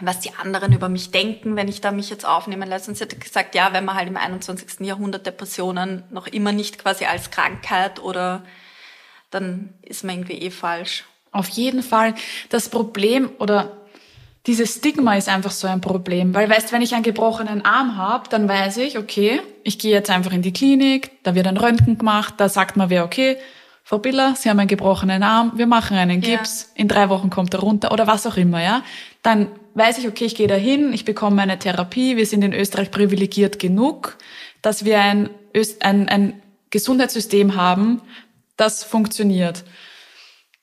was 0.00 0.20
die 0.20 0.32
anderen 0.34 0.72
über 0.72 0.88
mich 0.88 1.10
denken, 1.10 1.56
wenn 1.56 1.68
ich 1.68 1.80
da 1.80 1.90
mich 1.90 2.08
jetzt 2.08 2.24
aufnehmen 2.24 2.68
lasse. 2.68 2.90
Und 2.90 2.96
sie 2.96 3.04
hat 3.04 3.20
gesagt, 3.20 3.54
ja, 3.54 3.72
wenn 3.72 3.84
man 3.84 3.96
halt 3.96 4.08
im 4.08 4.16
21. 4.16 4.86
Jahrhundert 4.86 5.26
Depressionen 5.26 6.04
noch 6.10 6.28
immer 6.28 6.52
nicht 6.52 6.78
quasi 6.78 7.04
als 7.04 7.30
Krankheit 7.30 8.00
oder 8.00 8.44
dann 9.30 9.74
ist 9.82 10.04
man 10.04 10.16
irgendwie 10.16 10.38
eh 10.38 10.50
falsch. 10.50 11.04
Auf 11.32 11.48
jeden 11.48 11.82
Fall. 11.82 12.14
Das 12.48 12.68
Problem 12.68 13.30
oder 13.38 13.76
dieses 14.46 14.76
Stigma 14.76 15.16
ist 15.16 15.28
einfach 15.28 15.50
so 15.50 15.66
ein 15.66 15.80
Problem. 15.80 16.32
Weil 16.32 16.48
weißt, 16.48 16.72
wenn 16.72 16.80
ich 16.80 16.94
einen 16.94 17.02
gebrochenen 17.02 17.64
Arm 17.64 17.96
habe, 17.96 18.28
dann 18.30 18.48
weiß 18.48 18.78
ich, 18.78 18.98
okay, 18.98 19.42
ich 19.62 19.78
gehe 19.78 19.92
jetzt 19.92 20.10
einfach 20.10 20.32
in 20.32 20.42
die 20.42 20.52
Klinik, 20.52 21.22
da 21.22 21.34
wird 21.34 21.46
ein 21.46 21.58
Röntgen 21.58 21.98
gemacht, 21.98 22.34
da 22.38 22.48
sagt 22.48 22.76
man 22.76 22.88
wer, 22.88 23.04
okay, 23.04 23.36
Frau 23.88 23.96
Biller, 23.96 24.34
Sie 24.36 24.50
haben 24.50 24.58
einen 24.58 24.68
gebrochenen 24.68 25.22
Arm, 25.22 25.52
wir 25.54 25.66
machen 25.66 25.96
einen 25.96 26.20
Gips, 26.20 26.72
ja. 26.74 26.82
in 26.82 26.88
drei 26.88 27.08
Wochen 27.08 27.30
kommt 27.30 27.54
er 27.54 27.60
runter 27.60 27.90
oder 27.90 28.06
was 28.06 28.26
auch 28.26 28.36
immer, 28.36 28.62
ja. 28.62 28.82
Dann 29.22 29.48
weiß 29.72 29.96
ich, 29.96 30.06
okay, 30.06 30.26
ich 30.26 30.34
gehe 30.34 30.46
dahin, 30.46 30.92
ich 30.92 31.06
bekomme 31.06 31.40
eine 31.40 31.58
Therapie, 31.58 32.18
wir 32.18 32.26
sind 32.26 32.42
in 32.42 32.52
Österreich 32.52 32.90
privilegiert 32.90 33.58
genug, 33.58 34.18
dass 34.60 34.84
wir 34.84 35.00
ein, 35.00 35.30
ein, 35.80 36.06
ein 36.06 36.42
Gesundheitssystem 36.68 37.56
haben, 37.56 38.02
das 38.58 38.84
funktioniert. 38.84 39.64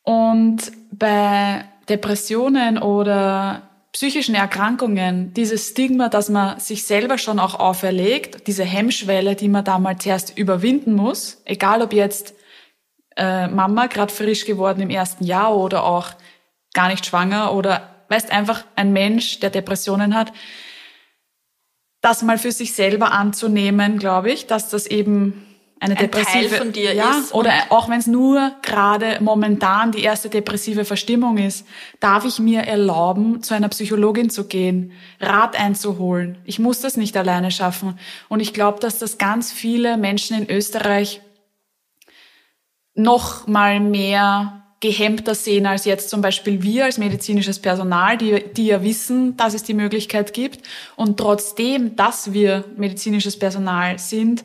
Und 0.03 0.71
bei 0.91 1.65
Depressionen 1.89 2.77
oder 2.77 3.63
psychischen 3.91 4.35
Erkrankungen, 4.35 5.33
dieses 5.33 5.69
Stigma, 5.69 6.09
dass 6.09 6.29
man 6.29 6.59
sich 6.59 6.85
selber 6.85 7.17
schon 7.17 7.39
auch 7.39 7.59
auferlegt, 7.59 8.45
diese 8.45 8.65
Hemmschwelle, 8.65 9.35
die 9.35 9.47
man 9.47 9.65
damals 9.65 10.05
erst 10.05 10.37
überwinden 10.37 10.93
muss, 10.93 11.41
egal 11.45 11.81
ob 11.81 11.91
jetzt 11.91 12.34
äh, 13.15 13.47
Mama 13.47 13.87
gerade 13.87 14.13
frisch 14.13 14.45
geworden 14.45 14.81
im 14.81 14.89
ersten 14.89 15.23
Jahr 15.23 15.55
oder 15.55 15.83
auch 15.83 16.11
gar 16.73 16.89
nicht 16.89 17.05
schwanger 17.05 17.53
oder 17.53 17.89
weißt 18.09 18.31
einfach 18.31 18.63
ein 18.75 18.93
Mensch, 18.93 19.39
der 19.39 19.49
Depressionen 19.49 20.15
hat, 20.15 20.31
das 22.01 22.21
mal 22.21 22.37
für 22.37 22.51
sich 22.51 22.73
selber 22.73 23.11
anzunehmen, 23.11 23.97
glaube 23.97 24.31
ich, 24.31 24.45
dass 24.45 24.69
das 24.69 24.85
eben 24.85 25.45
eine 25.79 25.95
ein 25.95 26.03
depressive 26.03 26.49
Teil 26.49 26.59
von 26.59 26.71
dir 26.71 26.93
ja, 26.93 27.17
ist. 27.19 27.33
Oder 27.33 27.51
auch 27.69 27.89
wenn 27.89 27.99
es 27.99 28.07
nur 28.07 28.51
gerade 28.61 29.17
momentan 29.21 29.91
die 29.91 30.03
erste 30.03 30.29
depressive 30.29 30.85
Verstimmung 30.85 31.37
ist, 31.37 31.65
darf 31.99 32.25
ich 32.25 32.39
mir 32.39 32.61
erlauben, 32.61 33.41
zu 33.41 33.53
einer 33.53 33.69
Psychologin 33.69 34.29
zu 34.29 34.47
gehen, 34.47 34.91
Rat 35.19 35.59
einzuholen. 35.59 36.37
Ich 36.45 36.59
muss 36.59 36.79
das 36.79 36.95
nicht 36.95 37.17
alleine 37.17 37.51
schaffen. 37.51 37.99
Und 38.29 38.39
ich 38.39 38.53
glaube, 38.53 38.79
dass 38.79 38.99
das 38.99 39.17
ganz 39.17 39.51
viele 39.51 39.97
Menschen 39.97 40.37
in 40.37 40.49
Österreich 40.49 41.21
noch 42.95 43.47
mal 43.47 43.79
mehr 43.79 44.63
gehemmter 44.79 45.35
sehen 45.35 45.65
als 45.65 45.85
jetzt 45.85 46.09
zum 46.09 46.21
Beispiel 46.21 46.61
wir 46.61 46.85
als 46.85 46.97
medizinisches 46.97 47.59
Personal, 47.59 48.17
die, 48.17 48.43
die 48.53 48.67
ja 48.67 48.83
wissen, 48.83 49.35
dass 49.37 49.53
es 49.53 49.63
die 49.63 49.73
Möglichkeit 49.73 50.33
gibt. 50.33 50.65
Und 50.95 51.17
trotzdem, 51.17 51.95
dass 51.95 52.33
wir 52.33 52.65
medizinisches 52.75 53.39
Personal 53.39 53.97
sind, 53.99 54.43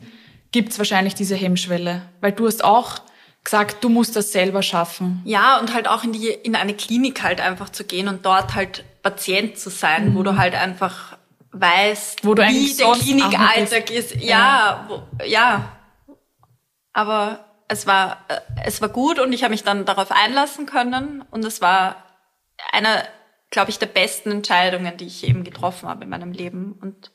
gibt 0.51 0.71
es 0.71 0.77
wahrscheinlich 0.77 1.15
diese 1.15 1.35
Hemmschwelle. 1.35 2.01
Weil 2.21 2.31
du 2.31 2.47
hast 2.47 2.63
auch 2.63 3.01
gesagt, 3.43 3.83
du 3.83 3.89
musst 3.89 4.15
das 4.15 4.31
selber 4.31 4.63
schaffen. 4.63 5.21
Ja, 5.25 5.59
und 5.59 5.73
halt 5.73 5.87
auch 5.87 6.03
in, 6.03 6.13
die, 6.13 6.29
in 6.29 6.55
eine 6.55 6.73
Klinik 6.73 7.23
halt 7.23 7.41
einfach 7.41 7.69
zu 7.69 7.83
gehen 7.83 8.07
und 8.07 8.25
dort 8.25 8.55
halt 8.55 8.83
Patient 9.03 9.57
zu 9.57 9.69
sein, 9.69 10.09
mhm. 10.09 10.15
wo 10.15 10.23
du 10.23 10.37
halt 10.37 10.55
einfach 10.55 11.17
weißt, 11.51 12.25
wo 12.25 12.33
du 12.33 12.43
wie 12.43 12.73
der 12.73 12.91
Klinikalltag 12.93 13.91
ist. 13.91 14.15
Ja, 14.15 14.21
ja, 14.21 14.85
wo, 14.87 15.25
ja. 15.25 15.71
Aber 16.93 17.50
es 17.71 17.87
war, 17.87 18.25
äh, 18.27 18.39
es 18.65 18.81
war 18.81 18.89
gut 18.89 19.17
und 19.17 19.31
ich 19.31 19.43
habe 19.43 19.51
mich 19.51 19.63
dann 19.63 19.85
darauf 19.85 20.11
einlassen 20.11 20.65
können 20.65 21.23
und 21.31 21.45
es 21.45 21.61
war 21.61 22.03
eine, 22.71 23.07
glaube 23.49 23.71
ich, 23.71 23.79
der 23.79 23.87
besten 23.87 24.29
Entscheidungen, 24.29 24.97
die 24.97 25.07
ich 25.07 25.25
eben 25.27 25.43
getroffen 25.45 25.87
habe 25.87 26.03
in 26.03 26.09
meinem 26.09 26.33
Leben 26.33 26.77
und 26.81 27.11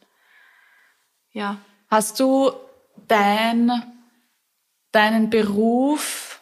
ja. 1.30 1.58
Hast 1.88 2.18
du 2.18 2.52
dein, 3.06 3.70
deinen 4.92 5.28
Beruf 5.28 6.40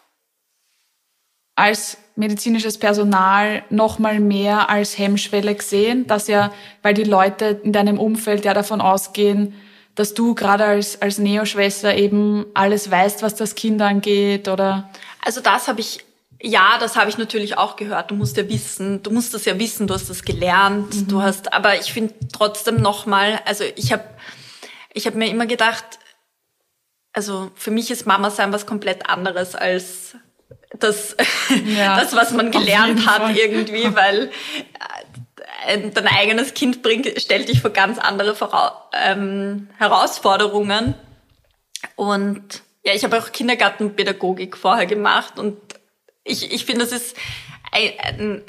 als 1.56 1.98
medizinisches 2.14 2.78
Personal 2.78 3.64
noch 3.68 3.98
mal 3.98 4.20
mehr 4.20 4.70
als 4.70 4.96
Hemmschwelle 4.96 5.56
gesehen, 5.56 6.06
dass 6.06 6.28
ja, 6.28 6.52
weil 6.82 6.94
die 6.94 7.04
Leute 7.04 7.60
in 7.64 7.72
deinem 7.72 7.98
Umfeld 7.98 8.44
ja 8.44 8.54
davon 8.54 8.80
ausgehen, 8.80 9.54
dass 9.94 10.14
du 10.14 10.34
gerade 10.34 10.64
als, 10.64 11.00
als 11.00 11.18
Neoschwester 11.18 11.94
eben 11.94 12.46
alles 12.54 12.90
weißt, 12.90 13.22
was 13.22 13.34
das 13.34 13.54
Kind 13.54 13.80
angeht 13.80 14.48
oder? 14.48 14.90
Also 15.24 15.40
das 15.40 15.68
habe 15.68 15.80
ich, 15.80 16.04
ja, 16.40 16.78
das 16.80 16.96
habe 16.96 17.08
ich 17.10 17.18
natürlich 17.18 17.56
auch 17.56 17.76
gehört. 17.76 18.10
Du 18.10 18.14
musst 18.14 18.36
ja 18.36 18.48
wissen, 18.48 19.02
du 19.02 19.10
musst 19.10 19.34
das 19.34 19.44
ja 19.44 19.58
wissen, 19.58 19.86
du 19.86 19.94
hast 19.94 20.10
das 20.10 20.24
gelernt, 20.24 20.94
mhm. 20.94 21.08
du 21.08 21.22
hast, 21.22 21.52
aber 21.52 21.78
ich 21.78 21.92
finde 21.92 22.14
trotzdem 22.32 22.76
nochmal, 22.76 23.40
also 23.44 23.64
ich 23.76 23.92
habe 23.92 24.04
ich 24.92 25.06
hab 25.06 25.14
mir 25.14 25.28
immer 25.28 25.46
gedacht, 25.46 25.84
also 27.12 27.50
für 27.54 27.70
mich 27.70 27.90
ist 27.90 28.06
Mama 28.06 28.30
sein 28.30 28.52
was 28.52 28.66
komplett 28.66 29.08
anderes 29.08 29.54
als 29.54 30.16
das, 30.78 31.16
ja, 31.66 31.96
das 32.00 32.14
was 32.16 32.32
man 32.32 32.50
gelernt 32.50 33.06
hat 33.06 33.22
Fall. 33.22 33.36
irgendwie, 33.36 33.94
weil 33.94 34.30
dein 35.94 36.06
eigenes 36.06 36.54
Kind 36.54 36.82
bringt, 36.82 37.08
stellt 37.20 37.48
dich 37.48 37.60
vor 37.60 37.70
ganz 37.70 37.98
andere 37.98 38.34
Vora 38.34 38.88
ähm, 38.92 39.68
Herausforderungen. 39.78 40.94
Und 41.96 42.62
ja, 42.84 42.94
ich 42.94 43.04
habe 43.04 43.18
auch 43.18 43.32
Kindergartenpädagogik 43.32 44.56
vorher 44.56 44.86
gemacht 44.86 45.38
und 45.38 45.56
ich, 46.24 46.52
ich 46.52 46.64
finde, 46.64 46.82
das 46.82 46.92
ist 46.92 47.16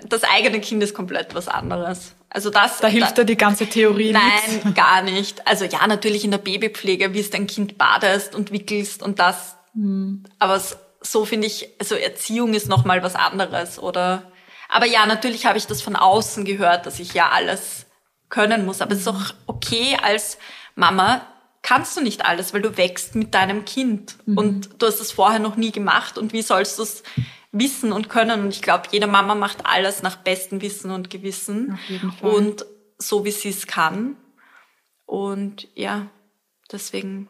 das 0.08 0.23
eigene 0.23 0.60
Kind 0.60 0.84
ist 0.84 0.93
komplett 0.93 1.34
was 1.34 1.47
anderes. 1.47 2.15
Also 2.30 2.49
das. 2.49 2.80
Da 2.80 2.88
hilft 2.88 3.17
da, 3.17 3.23
dir 3.23 3.25
die 3.25 3.38
ganze 3.38 3.65
Theorie 3.65 4.12
Nein, 4.12 4.21
nichts. 4.51 4.73
gar 4.75 5.01
nicht. 5.01 5.47
Also 5.47 5.65
ja, 5.65 5.88
natürlich 5.88 6.25
in 6.25 6.32
der 6.32 6.38
Babypflege, 6.38 7.13
wie 7.13 7.19
es 7.19 7.30
dein 7.30 7.47
Kind 7.47 7.78
badest 7.78 8.36
und 8.36 8.51
wickelst 8.51 9.01
und 9.01 9.19
das. 9.19 9.56
Hm. 9.73 10.25
Aber 10.38 10.62
so 11.01 11.25
finde 11.25 11.47
ich, 11.47 11.69
also 11.80 11.95
Erziehung 11.95 12.54
ist 12.54 12.69
nochmal 12.69 13.04
was 13.04 13.15
anderes 13.15 13.80
oder. 13.80 14.32
Aber 14.76 14.88
ja, 14.88 15.06
natürlich 15.06 15.46
habe 15.46 15.58
ich 15.58 15.68
das 15.68 15.82
von 15.82 15.96
außen 15.96 16.44
gehört, 16.44 16.86
dass 16.86 17.00
ich 17.00 17.14
ja 17.14 17.30
alles 17.30 17.86
können 18.28 18.66
muss. 18.66 18.82
Aber 18.82 18.92
es 18.92 19.00
ist 19.00 19.08
auch 19.08 19.34
okay 19.48 19.98
als 20.04 20.38
Mama, 20.76 21.26
kannst 21.62 21.96
du 21.96 22.02
nicht 22.02 22.26
alles, 22.26 22.54
weil 22.54 22.62
du 22.62 22.76
wächst 22.76 23.16
mit 23.16 23.34
deinem 23.34 23.64
Kind 23.64 24.18
mhm. 24.26 24.38
und 24.38 24.70
du 24.82 24.88
hast 24.88 25.00
das 25.00 25.14
vorher 25.14 25.40
noch 25.40 25.56
nie 25.56 25.72
gemacht 25.72 26.18
und 26.18 26.34
wie 26.34 26.42
sollst 26.42 26.78
du 26.78 26.84
es 26.84 27.04
wissen 27.54 27.94
und 27.94 28.10
können. 28.10 28.42
Und 28.42 28.50
ich 28.50 28.62
glaube, 28.62 28.90
jede 28.92 29.08
Mama 29.08 29.34
macht 29.34 29.66
alles 29.66 30.04
nach 30.04 30.18
bestem 30.18 30.62
Wissen 30.62 30.92
und 30.92 31.10
Gewissen. 31.10 31.72
Auf 31.76 31.90
jeden 31.90 32.12
Fall. 32.12 32.32
Und 32.32 32.66
so, 32.98 33.24
wie 33.24 33.32
sie 33.32 33.52
es 33.52 33.68
kann. 33.68 34.18
Und 35.06 35.70
ja, 35.74 36.08
deswegen. 36.70 37.30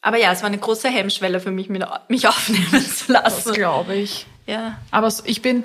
Aber 0.00 0.16
ja, 0.16 0.32
es 0.32 0.42
war 0.42 0.48
eine 0.48 0.58
große 0.58 0.88
Hemmschwelle 0.88 1.40
für 1.40 1.50
mich, 1.50 1.68
mich 1.68 1.82
aufnehmen 2.28 2.86
zu 2.86 3.12
lassen. 3.12 3.42
Das 3.46 3.52
glaube 3.52 3.94
ich. 3.94 4.26
Ja. 4.46 4.78
Aber 4.90 5.12
ich 5.24 5.42
bin, 5.42 5.64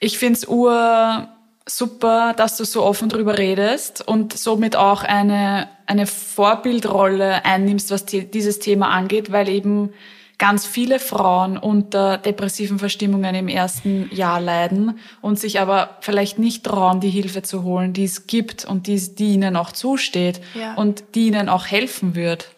ich 0.00 0.18
finde 0.18 0.38
es 0.38 0.48
ur 0.48 1.28
super, 1.66 2.34
dass 2.36 2.56
du 2.56 2.64
so 2.64 2.82
offen 2.84 3.08
drüber 3.08 3.38
redest 3.38 4.06
und 4.06 4.36
somit 4.36 4.76
auch 4.76 5.02
eine, 5.02 5.68
eine 5.86 6.06
Vorbildrolle 6.06 7.44
einnimmst, 7.44 7.90
was 7.90 8.04
die, 8.04 8.30
dieses 8.30 8.58
Thema 8.58 8.90
angeht, 8.90 9.32
weil 9.32 9.48
eben 9.48 9.90
ganz 10.36 10.66
viele 10.66 10.98
Frauen 10.98 11.56
unter 11.56 12.18
depressiven 12.18 12.78
Verstimmungen 12.78 13.34
im 13.34 13.48
ersten 13.48 14.10
Jahr 14.12 14.40
leiden 14.40 14.98
und 15.22 15.38
sich 15.38 15.60
aber 15.60 15.96
vielleicht 16.00 16.38
nicht 16.38 16.64
trauen, 16.64 17.00
die 17.00 17.10
Hilfe 17.10 17.42
zu 17.42 17.62
holen, 17.62 17.92
die 17.92 18.04
es 18.04 18.26
gibt 18.26 18.64
und 18.64 18.86
die, 18.86 19.14
die 19.14 19.34
ihnen 19.34 19.56
auch 19.56 19.72
zusteht 19.72 20.40
ja. 20.54 20.74
und 20.74 21.04
die 21.14 21.28
ihnen 21.28 21.48
auch 21.48 21.66
helfen 21.66 22.14
wird. 22.14 22.53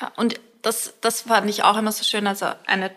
Ja, 0.00 0.12
und 0.16 0.40
das, 0.62 0.94
das 1.00 1.22
fand 1.22 1.48
ich 1.48 1.64
auch 1.64 1.76
immer 1.76 1.92
so 1.92 2.04
schön. 2.04 2.26
Also 2.26 2.46
eine 2.66 2.90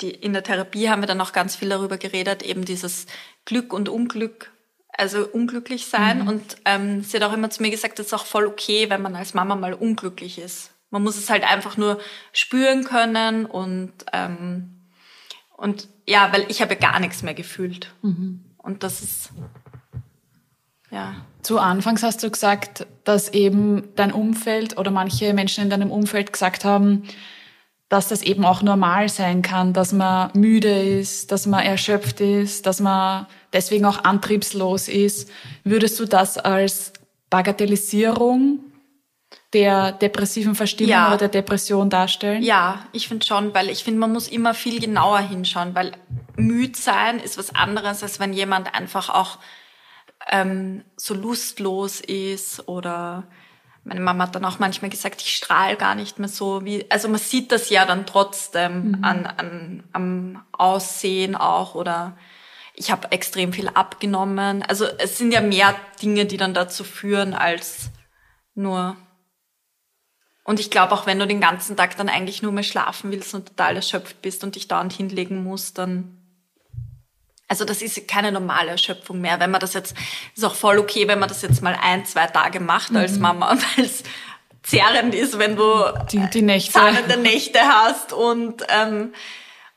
die, 0.00 0.10
in 0.10 0.32
der 0.32 0.42
Therapie 0.42 0.88
haben 0.88 1.02
wir 1.02 1.06
dann 1.06 1.20
auch 1.20 1.32
ganz 1.32 1.56
viel 1.56 1.68
darüber 1.68 1.98
geredet, 1.98 2.42
eben 2.42 2.64
dieses 2.64 3.06
Glück 3.44 3.72
und 3.72 3.88
Unglück, 3.88 4.50
also 4.92 5.26
unglücklich 5.26 5.86
sein. 5.86 6.22
Mhm. 6.22 6.28
Und 6.28 6.56
ähm, 6.64 7.02
sie 7.02 7.16
hat 7.16 7.24
auch 7.24 7.32
immer 7.32 7.50
zu 7.50 7.62
mir 7.62 7.70
gesagt, 7.70 7.98
es 7.98 8.06
ist 8.06 8.14
auch 8.14 8.26
voll 8.26 8.46
okay, 8.46 8.90
wenn 8.90 9.02
man 9.02 9.16
als 9.16 9.34
Mama 9.34 9.56
mal 9.56 9.74
unglücklich 9.74 10.38
ist. 10.38 10.72
Man 10.90 11.02
muss 11.02 11.18
es 11.18 11.28
halt 11.28 11.44
einfach 11.44 11.76
nur 11.76 12.00
spüren 12.32 12.84
können 12.84 13.44
und 13.44 13.92
ähm, 14.12 14.74
und 15.56 15.88
ja, 16.06 16.32
weil 16.32 16.46
ich 16.48 16.62
habe 16.62 16.76
gar 16.76 17.00
nichts 17.00 17.22
mehr 17.22 17.34
gefühlt. 17.34 17.92
Mhm. 18.02 18.44
Und 18.56 18.84
das 18.84 19.02
ist 19.02 19.30
ja. 20.90 21.16
Zu 21.48 21.58
Anfangs 21.58 22.02
hast 22.02 22.22
du 22.22 22.30
gesagt, 22.30 22.86
dass 23.04 23.30
eben 23.30 23.88
dein 23.96 24.12
Umfeld 24.12 24.76
oder 24.76 24.90
manche 24.90 25.32
Menschen 25.32 25.64
in 25.64 25.70
deinem 25.70 25.90
Umfeld 25.90 26.30
gesagt 26.30 26.66
haben, 26.66 27.04
dass 27.88 28.08
das 28.08 28.20
eben 28.20 28.44
auch 28.44 28.60
normal 28.60 29.08
sein 29.08 29.40
kann, 29.40 29.72
dass 29.72 29.94
man 29.94 30.30
müde 30.34 30.82
ist, 30.82 31.32
dass 31.32 31.46
man 31.46 31.64
erschöpft 31.64 32.20
ist, 32.20 32.66
dass 32.66 32.80
man 32.80 33.26
deswegen 33.54 33.86
auch 33.86 34.04
antriebslos 34.04 34.88
ist. 34.88 35.30
Würdest 35.64 35.98
du 35.98 36.04
das 36.04 36.36
als 36.36 36.92
Bagatellisierung 37.30 38.58
der 39.54 39.92
depressiven 39.92 40.54
Verstimmung 40.54 40.90
ja. 40.90 41.08
oder 41.08 41.16
der 41.16 41.28
Depression 41.28 41.88
darstellen? 41.88 42.42
Ja, 42.42 42.84
ich 42.92 43.08
finde 43.08 43.24
schon, 43.24 43.54
weil 43.54 43.70
ich 43.70 43.84
finde, 43.84 44.00
man 44.00 44.12
muss 44.12 44.28
immer 44.28 44.52
viel 44.52 44.80
genauer 44.80 45.20
hinschauen, 45.20 45.74
weil 45.74 45.92
müd 46.36 46.76
sein 46.76 47.18
ist 47.18 47.38
was 47.38 47.54
anderes, 47.54 48.02
als 48.02 48.20
wenn 48.20 48.34
jemand 48.34 48.74
einfach 48.74 49.08
auch 49.08 49.38
ähm, 50.28 50.84
so 50.96 51.14
lustlos 51.14 52.00
ist 52.00 52.68
oder 52.68 53.24
meine 53.84 54.00
Mama 54.00 54.24
hat 54.24 54.34
dann 54.34 54.44
auch 54.44 54.58
manchmal 54.58 54.90
gesagt, 54.90 55.22
ich 55.22 55.34
strahle 55.34 55.76
gar 55.76 55.94
nicht 55.94 56.18
mehr 56.18 56.28
so 56.28 56.64
wie, 56.64 56.90
also 56.90 57.08
man 57.08 57.18
sieht 57.18 57.52
das 57.52 57.70
ja 57.70 57.86
dann 57.86 58.06
trotzdem 58.06 58.88
mhm. 58.88 59.04
an, 59.04 59.26
an, 59.26 59.84
am 59.92 60.44
Aussehen 60.52 61.34
auch 61.34 61.74
oder 61.74 62.16
ich 62.74 62.90
habe 62.90 63.10
extrem 63.10 63.52
viel 63.52 63.68
abgenommen. 63.68 64.62
Also 64.62 64.86
es 64.98 65.18
sind 65.18 65.32
ja 65.32 65.40
mehr 65.40 65.74
Dinge, 66.00 66.26
die 66.26 66.36
dann 66.36 66.54
dazu 66.54 66.84
führen 66.84 67.34
als 67.34 67.90
nur. 68.54 68.96
Und 70.44 70.60
ich 70.60 70.70
glaube 70.70 70.92
auch, 70.92 71.06
wenn 71.06 71.18
du 71.18 71.26
den 71.26 71.40
ganzen 71.40 71.76
Tag 71.76 71.96
dann 71.96 72.08
eigentlich 72.08 72.40
nur 72.40 72.52
mehr 72.52 72.62
schlafen 72.62 73.10
willst 73.10 73.34
und 73.34 73.48
total 73.48 73.76
erschöpft 73.76 74.22
bist 74.22 74.44
und 74.44 74.54
dich 74.54 74.68
dauernd 74.68 74.92
hinlegen 74.92 75.42
musst, 75.42 75.78
dann 75.78 76.17
also 77.48 77.64
das 77.64 77.80
ist 77.80 78.06
keine 78.06 78.30
normale 78.30 78.72
Erschöpfung 78.72 79.20
mehr. 79.20 79.40
Wenn 79.40 79.50
man 79.50 79.60
das 79.60 79.72
jetzt, 79.72 79.94
ist 80.36 80.44
auch 80.44 80.54
voll 80.54 80.78
okay, 80.78 81.08
wenn 81.08 81.18
man 81.18 81.28
das 81.28 81.42
jetzt 81.42 81.62
mal 81.62 81.76
ein, 81.82 82.04
zwei 82.04 82.26
Tage 82.26 82.60
macht 82.60 82.94
als 82.94 83.14
mhm. 83.14 83.22
Mama, 83.22 83.56
weil 83.76 83.86
es 83.86 84.02
zerrend 84.62 85.14
ist, 85.14 85.38
wenn 85.38 85.56
du 85.56 85.72
die, 86.12 86.28
die 86.30 86.42
Nächte. 86.42 86.72
zahnende 86.72 87.16
Nächte 87.16 87.60
hast 87.60 88.12
und 88.12 88.62
ähm, 88.68 89.14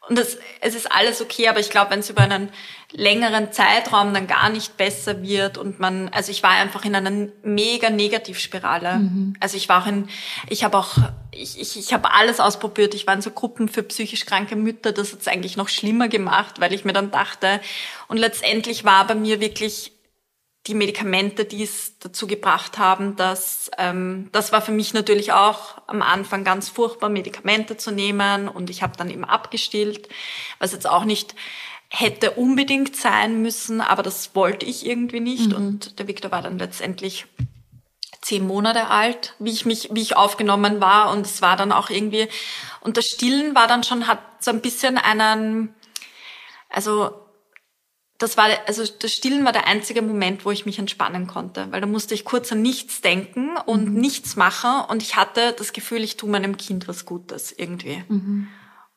und 0.10 0.18
das, 0.18 0.38
es 0.62 0.74
ist 0.74 0.92
alles 0.92 1.22
okay, 1.22 1.48
aber 1.48 1.60
ich 1.60 1.70
glaube, 1.70 1.92
wenn 1.92 2.00
es 2.00 2.10
über 2.10 2.24
einen 2.24 2.50
längeren 2.92 3.52
Zeitraum 3.52 4.14
dann 4.14 4.26
gar 4.26 4.50
nicht 4.50 4.76
besser 4.76 5.22
wird 5.22 5.58
und 5.58 5.80
man, 5.80 6.10
also 6.10 6.32
ich 6.32 6.42
war 6.42 6.52
einfach 6.52 6.84
in 6.86 6.96
einer 6.96 7.30
mega 7.44 7.90
Negativspirale. 7.90 8.96
Mhm. 8.96 9.36
Also 9.40 9.58
ich 9.58 9.70
war 9.70 9.84
auch 9.84 9.88
in, 9.88 10.10
ich 10.50 10.64
habe 10.64 10.78
auch, 10.78 10.98
ich, 11.32 11.62
ich, 11.62 11.78
ich 11.78 11.94
habe 11.94 12.12
alles 12.14 12.40
ausprobiert. 12.40 12.96
Ich 12.96 13.06
war 13.06 13.14
in 13.14 13.22
so 13.22 13.30
Gruppen 13.30 13.70
für 13.70 13.84
psychisch 13.84 14.26
kranke 14.26 14.56
Mütter. 14.56 14.92
Das 14.92 15.14
hat 15.14 15.22
es 15.22 15.28
eigentlich 15.28 15.56
noch 15.56 15.70
schlimmer 15.70 16.08
gemacht, 16.08 16.60
weil 16.60 16.74
ich 16.74 16.84
mir 16.84 16.94
dann 16.94 17.12
dachte, 17.12 17.62
und 18.08 18.18
letztendlich 18.18 18.84
war 18.84 19.06
bei 19.06 19.16
mir 19.16 19.40
wirklich 19.40 19.94
die 20.68 20.76
Medikamente, 20.76 21.46
die 21.46 21.64
es 21.64 21.98
dazu 22.00 22.28
gebracht 22.28 22.78
haben, 22.78 23.16
dass 23.16 23.72
ähm, 23.78 24.30
das 24.32 24.52
war 24.52 24.62
für 24.62 24.72
mich 24.72 24.94
natürlich 24.94 25.32
auch 25.34 25.82
am 25.88 26.02
Anfang 26.02 26.44
ganz 26.44 26.70
furchtbar, 26.70 27.10
Medikamente 27.10 27.78
zu 27.78 27.92
nehmen 27.92 28.48
und 28.48 28.70
ich 28.70 28.84
habe 28.84 28.96
dann 28.96 29.10
eben 29.10 29.26
abgestillt, 29.26 30.08
was 30.60 30.72
jetzt 30.72 30.88
auch 30.88 31.04
nicht 31.04 31.36
hätte 31.90 32.32
unbedingt 32.32 32.96
sein 32.96 33.42
müssen, 33.42 33.82
aber 33.82 34.04
das 34.04 34.36
wollte 34.36 34.66
ich 34.66 34.86
irgendwie 34.86 35.20
nicht 35.20 35.50
mhm. 35.50 35.56
und 35.56 36.00
der 36.00 36.08
Viktor 36.08 36.32
war 36.32 36.42
dann 36.42 36.60
letztendlich 36.60 37.26
zehn 38.22 38.46
Monate 38.46 38.88
alt, 38.88 39.34
wie 39.40 39.52
ich 39.52 39.66
mich, 39.66 39.90
wie 39.92 40.02
ich 40.02 40.16
aufgenommen 40.16 40.80
war 40.80 41.12
und 41.12 41.26
es 41.26 41.42
war 41.42 41.58
dann 41.58 41.72
auch 41.72 41.90
irgendwie 41.90 42.28
und 42.82 42.98
das 42.98 43.08
Stillen 43.08 43.56
war 43.56 43.68
dann 43.68 43.84
schon 43.84 44.08
hat 44.08 44.20
so 44.40 44.52
ein 44.52 44.62
bisschen 44.62 45.00
einen 45.00 45.74
also 46.70 47.21
das 48.22 48.38
war, 48.38 48.50
also 48.68 48.84
das 48.86 49.12
Stillen 49.12 49.46
war 49.46 49.52
der 49.52 49.68
einzige 49.68 50.02
Moment, 50.02 50.46
wo 50.46 50.52
ich 50.52 50.66
mich 50.66 50.78
entspannen 50.80 51.28
konnte, 51.28 51.68
weil 51.72 51.82
da 51.82 51.88
musste 51.88 52.14
ich 52.14 52.26
kurz 52.26 52.52
an 52.52 52.62
nichts 52.62 53.02
denken 53.02 53.58
und 53.66 53.94
mhm. 53.94 54.00
nichts 54.00 54.36
machen 54.36 54.86
und 54.90 55.02
ich 55.02 55.16
hatte 55.16 55.54
das 55.58 55.74
Gefühl, 55.74 56.04
ich 56.04 56.18
tue 56.18 56.30
meinem 56.30 56.58
Kind 56.58 56.88
was 56.88 57.06
Gutes 57.06 57.52
irgendwie. 57.52 58.04
Mhm. 58.08 58.48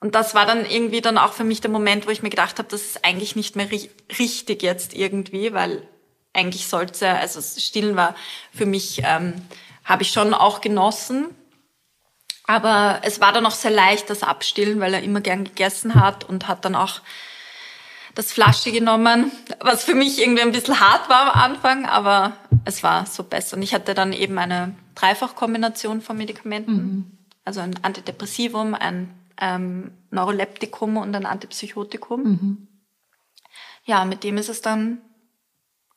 Und 0.00 0.14
das 0.14 0.34
war 0.34 0.44
dann 0.44 0.66
irgendwie 0.66 1.00
dann 1.00 1.16
auch 1.16 1.32
für 1.32 1.44
mich 1.44 1.62
der 1.62 1.70
Moment, 1.70 2.06
wo 2.06 2.10
ich 2.10 2.22
mir 2.22 2.28
gedacht 2.28 2.58
habe, 2.58 2.68
das 2.68 2.82
ist 2.82 3.04
eigentlich 3.04 3.36
nicht 3.36 3.56
mehr 3.56 3.70
ri 3.70 3.88
richtig 4.18 4.62
jetzt 4.62 4.92
irgendwie, 4.92 5.54
weil 5.54 5.88
eigentlich 6.34 6.66
sollte, 6.66 7.08
also 7.08 7.40
Stillen 7.40 7.96
war 7.96 8.14
für 8.52 8.66
mich, 8.66 9.00
ähm, 9.04 9.34
habe 9.84 10.02
ich 10.02 10.10
schon 10.10 10.34
auch 10.34 10.60
genossen. 10.60 11.28
Aber 12.46 13.00
es 13.02 13.22
war 13.22 13.32
dann 13.32 13.46
auch 13.46 13.52
sehr 13.52 13.70
leicht, 13.70 14.10
das 14.10 14.22
Abstillen, 14.22 14.78
weil 14.80 14.92
er 14.92 15.02
immer 15.02 15.22
gern 15.22 15.44
gegessen 15.44 15.94
hat 15.94 16.24
und 16.24 16.46
hat 16.46 16.66
dann 16.66 16.74
auch 16.74 17.00
das 18.14 18.32
Flasche 18.32 18.70
genommen, 18.70 19.32
was 19.60 19.84
für 19.84 19.94
mich 19.94 20.20
irgendwie 20.20 20.42
ein 20.42 20.52
bisschen 20.52 20.80
hart 20.80 21.08
war 21.08 21.34
am 21.34 21.52
Anfang, 21.52 21.86
aber 21.86 22.36
es 22.64 22.82
war 22.82 23.06
so 23.06 23.24
besser. 23.24 23.56
Und 23.56 23.62
ich 23.62 23.74
hatte 23.74 23.94
dann 23.94 24.12
eben 24.12 24.38
eine 24.38 24.74
Dreifachkombination 24.94 26.00
von 26.00 26.16
Medikamenten, 26.16 26.72
mhm. 26.72 27.18
also 27.44 27.60
ein 27.60 27.74
Antidepressivum, 27.82 28.74
ein 28.74 29.12
ähm, 29.40 29.90
Neuroleptikum 30.10 30.96
und 30.96 31.14
ein 31.14 31.26
Antipsychotikum. 31.26 32.22
Mhm. 32.22 32.68
Ja, 33.84 34.04
mit 34.04 34.24
dem 34.24 34.38
ist 34.38 34.48
es 34.48 34.62
dann 34.62 34.98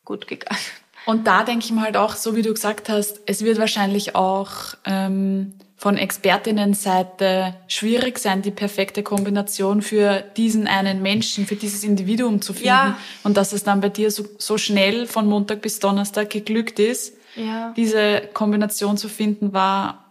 gut 0.04 0.28
gegangen. 0.28 0.60
Und 1.06 1.26
da 1.26 1.44
denke 1.44 1.64
ich 1.64 1.72
mir 1.72 1.82
halt 1.82 1.96
auch, 1.96 2.16
so 2.16 2.36
wie 2.36 2.42
du 2.42 2.54
gesagt 2.54 2.90
hast, 2.90 3.22
es 3.28 3.42
wird 3.44 3.60
wahrscheinlich 3.60 4.16
auch 4.16 4.76
ähm, 4.84 5.54
von 5.78 5.96
Expertinnenseite 5.96 7.56
schwierig 7.68 8.18
sein, 8.18 8.42
die 8.42 8.50
perfekte 8.52 9.04
Kombination 9.04 9.84
für 9.84 10.22
diesen 10.36 10.68
einen 10.68 11.04
Menschen, 11.04 11.46
für 11.46 11.56
dieses 11.56 11.84
Individuum 11.84 12.42
zu 12.42 12.54
finden. 12.54 12.68
Ja. 12.68 12.98
Und 13.24 13.38
dass 13.38 13.54
es 13.54 13.64
dann 13.64 13.80
bei 13.80 13.90
dir 13.90 14.10
so, 14.10 14.26
so 14.40 14.58
schnell 14.58 15.06
von 15.06 15.28
Montag 15.28 15.62
bis 15.62 15.80
Donnerstag 15.80 16.32
geglückt 16.32 16.80
ist, 16.80 17.14
ja. 17.36 17.74
diese 17.78 18.24
Kombination 18.34 18.98
zu 18.98 19.08
finden, 19.08 19.54
war 19.54 20.04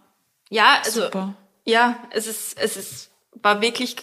ja, 0.49 0.77
also, 0.85 1.03
super. 1.03 1.33
Ja, 1.65 1.97
es 2.11 2.27
ist, 2.27 2.57
es 2.57 2.77
ist, 2.77 3.11
war 3.41 3.61
wirklich 3.61 3.97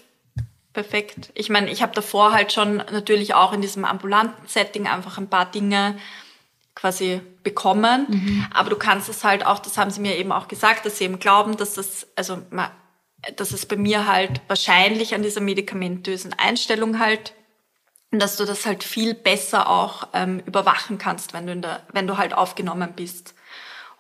perfekt. 0.75 1.31
Ich 1.35 1.49
meine, 1.49 1.71
ich 1.71 1.81
habe 1.81 1.95
davor 1.95 2.33
halt 2.33 2.53
schon 2.53 2.77
natürlich 2.77 3.33
auch 3.33 3.55
in 3.55 3.63
diesem 3.63 3.87
ambulanten 3.87 4.47
Setting 4.47 4.87
einfach 4.87 5.17
ein 5.17 5.31
paar 5.31 5.51
Dinge 5.51 5.97
quasi 6.75 7.21
bekommen. 7.43 8.07
Mhm. 8.09 8.47
Aber 8.53 8.71
du 8.71 8.77
kannst 8.77 9.09
es 9.09 9.25
halt 9.25 9.47
auch, 9.47 9.59
das 9.59 9.79
haben 9.79 9.91
sie 9.91 10.01
mir 10.01 10.17
eben 10.17 10.33
auch 10.33 10.49
gesagt, 10.49 10.87
dass 10.87 10.99
sie 10.99 11.05
eben 11.05 11.19
glauben, 11.19 11.57
dass 11.57 11.75
das, 11.75 12.07
also 12.17 12.43
dass 13.37 13.53
es 13.53 13.67
bei 13.67 13.77
mir 13.77 14.07
halt 14.07 14.41
wahrscheinlich 14.49 15.15
an 15.15 15.23
dieser 15.23 15.41
medikamentösen 15.41 16.33
Einstellung 16.35 16.99
halt, 16.99 17.35
dass 18.11 18.37
du 18.37 18.45
das 18.45 18.67
halt 18.67 18.85
viel 18.85 19.15
besser 19.15 19.69
auch 19.69 20.09
ähm, 20.13 20.41
überwachen 20.47 20.99
kannst, 20.99 21.33
wenn 21.33 21.47
du 21.47 21.53
in 21.53 21.63
der, 21.63 21.83
wenn 21.93 22.07
du 22.07 22.17
halt 22.17 22.35
aufgenommen 22.35 22.93
bist. 22.95 23.35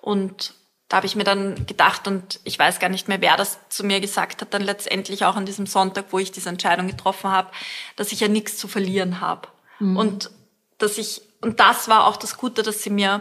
Und 0.00 0.54
da 0.88 0.98
habe 0.98 1.06
ich 1.06 1.16
mir 1.16 1.24
dann 1.24 1.66
gedacht, 1.66 2.06
und 2.06 2.40
ich 2.44 2.58
weiß 2.58 2.78
gar 2.78 2.90
nicht 2.90 3.08
mehr, 3.08 3.20
wer 3.20 3.36
das 3.36 3.58
zu 3.70 3.84
mir 3.84 4.00
gesagt 4.00 4.42
hat, 4.42 4.52
dann 4.54 4.62
letztendlich 4.62 5.24
auch 5.24 5.36
an 5.36 5.46
diesem 5.46 5.66
Sonntag, 5.66 6.06
wo 6.10 6.18
ich 6.18 6.30
diese 6.30 6.48
Entscheidung 6.48 6.86
getroffen 6.86 7.30
habe, 7.30 7.50
dass 7.96 8.12
ich 8.12 8.20
ja 8.20 8.28
nichts 8.28 8.58
zu 8.58 8.68
verlieren 8.68 9.20
habe. 9.20 9.48
Mhm. 9.78 9.96
Und 9.96 10.30
dass 10.78 10.98
ich 10.98 11.22
und 11.44 11.60
das 11.60 11.88
war 11.88 12.06
auch 12.06 12.16
das 12.16 12.38
Gute, 12.38 12.62
dass 12.62 12.82
sie 12.82 12.90
mir 12.90 13.20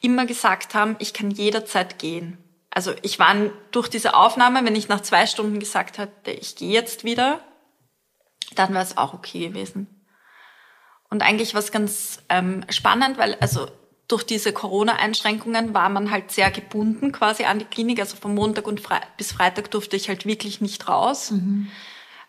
immer 0.00 0.24
gesagt 0.24 0.74
haben, 0.74 0.96
ich 1.00 1.12
kann 1.12 1.30
jederzeit 1.30 1.98
gehen. 1.98 2.38
Also 2.70 2.92
ich 3.02 3.18
war 3.18 3.34
durch 3.72 3.88
diese 3.88 4.14
Aufnahme, 4.14 4.64
wenn 4.64 4.76
ich 4.76 4.88
nach 4.88 5.00
zwei 5.00 5.26
Stunden 5.26 5.58
gesagt 5.58 5.98
hätte, 5.98 6.30
ich 6.30 6.54
gehe 6.54 6.72
jetzt 6.72 7.02
wieder, 7.02 7.40
dann 8.54 8.72
wäre 8.72 8.84
es 8.84 8.96
auch 8.96 9.14
okay 9.14 9.48
gewesen. 9.48 9.88
Und 11.10 11.22
eigentlich 11.22 11.54
war 11.54 11.60
es 11.60 11.72
ganz 11.72 12.22
ähm, 12.28 12.64
spannend, 12.68 13.18
weil 13.18 13.34
also 13.40 13.66
durch 14.08 14.22
diese 14.22 14.52
Corona-Einschränkungen 14.52 15.74
war 15.74 15.88
man 15.88 16.10
halt 16.10 16.30
sehr 16.30 16.50
gebunden 16.50 17.10
quasi 17.10 17.44
an 17.44 17.58
die 17.58 17.64
Klinik. 17.64 17.98
Also 17.98 18.16
von 18.16 18.34
Montag 18.34 18.66
und 18.68 18.80
Fre 18.80 19.00
bis 19.16 19.32
Freitag 19.32 19.70
durfte 19.72 19.96
ich 19.96 20.08
halt 20.08 20.24
wirklich 20.24 20.60
nicht 20.60 20.86
raus. 20.88 21.32
Mhm. 21.32 21.68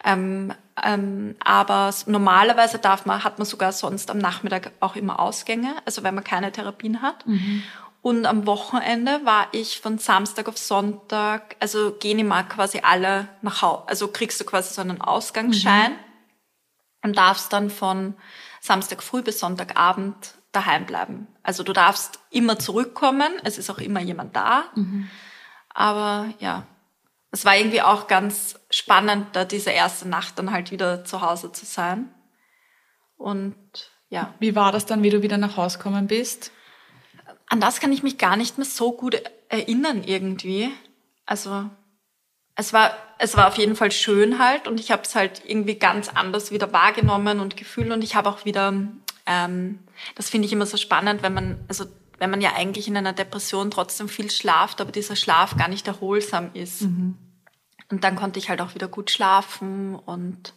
Ähm, 0.03 0.53
ähm, 0.83 1.35
aber 1.43 1.93
normalerweise 2.05 2.77
darf 2.77 3.05
man, 3.05 3.23
hat 3.23 3.39
man 3.39 3.45
sogar 3.45 3.71
sonst 3.71 4.11
am 4.11 4.19
Nachmittag 4.19 4.71
auch 4.79 4.95
immer 4.95 5.19
Ausgänge, 5.19 5.75
also 5.85 6.03
wenn 6.03 6.15
man 6.15 6.23
keine 6.23 6.51
Therapien 6.51 7.01
hat. 7.01 7.25
Mhm. 7.25 7.63
Und 8.01 8.25
am 8.25 8.45
Wochenende 8.45 9.25
war 9.25 9.47
ich 9.51 9.81
von 9.81 9.97
Samstag 9.97 10.47
auf 10.47 10.57
Sonntag, 10.57 11.55
also 11.59 11.91
gehen 11.99 12.19
immer 12.19 12.43
quasi 12.43 12.81
alle 12.83 13.27
nach 13.41 13.61
Hause. 13.61 13.83
Also 13.87 14.07
kriegst 14.07 14.39
du 14.39 14.45
quasi 14.45 14.73
so 14.73 14.81
einen 14.81 15.01
Ausgangsschein 15.01 15.91
mhm. 15.91 15.97
und 17.03 17.17
darfst 17.17 17.51
dann 17.51 17.69
von 17.69 18.13
Samstag 18.61 19.01
früh 19.01 19.23
bis 19.23 19.39
Sonntagabend 19.39 20.35
daheim 20.51 20.85
bleiben. 20.85 21.27
Also 21.43 21.63
du 21.63 21.73
darfst 21.73 22.19
immer 22.29 22.59
zurückkommen, 22.59 23.31
es 23.43 23.57
ist 23.57 23.69
auch 23.69 23.79
immer 23.79 23.99
jemand 23.99 24.35
da. 24.35 24.65
Mhm. 24.75 25.09
Aber 25.73 26.27
ja, 26.39 26.65
es 27.31 27.45
war 27.45 27.57
irgendwie 27.57 27.81
auch 27.81 28.07
ganz 28.07 28.56
spannend, 28.69 29.27
da 29.33 29.45
diese 29.45 29.71
erste 29.71 30.07
Nacht 30.07 30.37
dann 30.39 30.51
halt 30.51 30.71
wieder 30.71 31.05
zu 31.05 31.21
Hause 31.21 31.51
zu 31.51 31.65
sein. 31.65 32.13
Und 33.17 33.55
ja. 34.09 34.33
Wie 34.39 34.55
war 34.55 34.71
das 34.71 34.85
dann, 34.85 35.03
wie 35.03 35.09
du 35.09 35.21
wieder 35.21 35.37
nach 35.37 35.57
Hause 35.57 35.77
gekommen 35.77 36.07
bist? 36.07 36.51
An 37.49 37.59
das 37.59 37.79
kann 37.79 37.91
ich 37.91 38.03
mich 38.03 38.17
gar 38.17 38.37
nicht 38.37 38.57
mehr 38.57 38.65
so 38.65 38.91
gut 38.91 39.21
erinnern 39.49 40.03
irgendwie. 40.03 40.69
Also 41.25 41.69
es 42.55 42.73
war 42.73 42.95
es 43.19 43.35
war 43.35 43.47
auf 43.47 43.57
jeden 43.57 43.75
Fall 43.75 43.91
schön 43.91 44.39
halt 44.39 44.67
und 44.67 44.79
ich 44.79 44.91
habe 44.91 45.01
es 45.03 45.15
halt 45.15 45.41
irgendwie 45.45 45.75
ganz 45.75 46.09
anders 46.09 46.51
wieder 46.51 46.71
wahrgenommen 46.71 47.39
und 47.39 47.57
gefühlt 47.57 47.91
und 47.91 48.03
ich 48.03 48.15
habe 48.15 48.29
auch 48.29 48.45
wieder 48.45 48.73
ähm, 49.27 49.79
das 50.15 50.29
finde 50.29 50.47
ich 50.47 50.53
immer 50.53 50.65
so 50.65 50.77
spannend, 50.77 51.21
wenn 51.21 51.33
man, 51.33 51.59
also 51.67 51.85
wenn 52.17 52.29
man 52.31 52.41
ja 52.41 52.53
eigentlich 52.55 52.87
in 52.87 52.97
einer 52.97 53.13
Depression 53.13 53.69
trotzdem 53.69 54.09
viel 54.09 54.31
schlaft, 54.31 54.81
aber 54.81 54.91
dieser 54.91 55.15
Schlaf 55.15 55.55
gar 55.57 55.67
nicht 55.67 55.87
erholsam 55.87 56.49
ist. 56.53 56.83
Mhm. 56.83 57.17
Und 57.89 58.03
dann 58.03 58.15
konnte 58.15 58.39
ich 58.39 58.49
halt 58.49 58.61
auch 58.61 58.75
wieder 58.75 58.87
gut 58.87 59.11
schlafen 59.11 59.95
und 59.95 60.53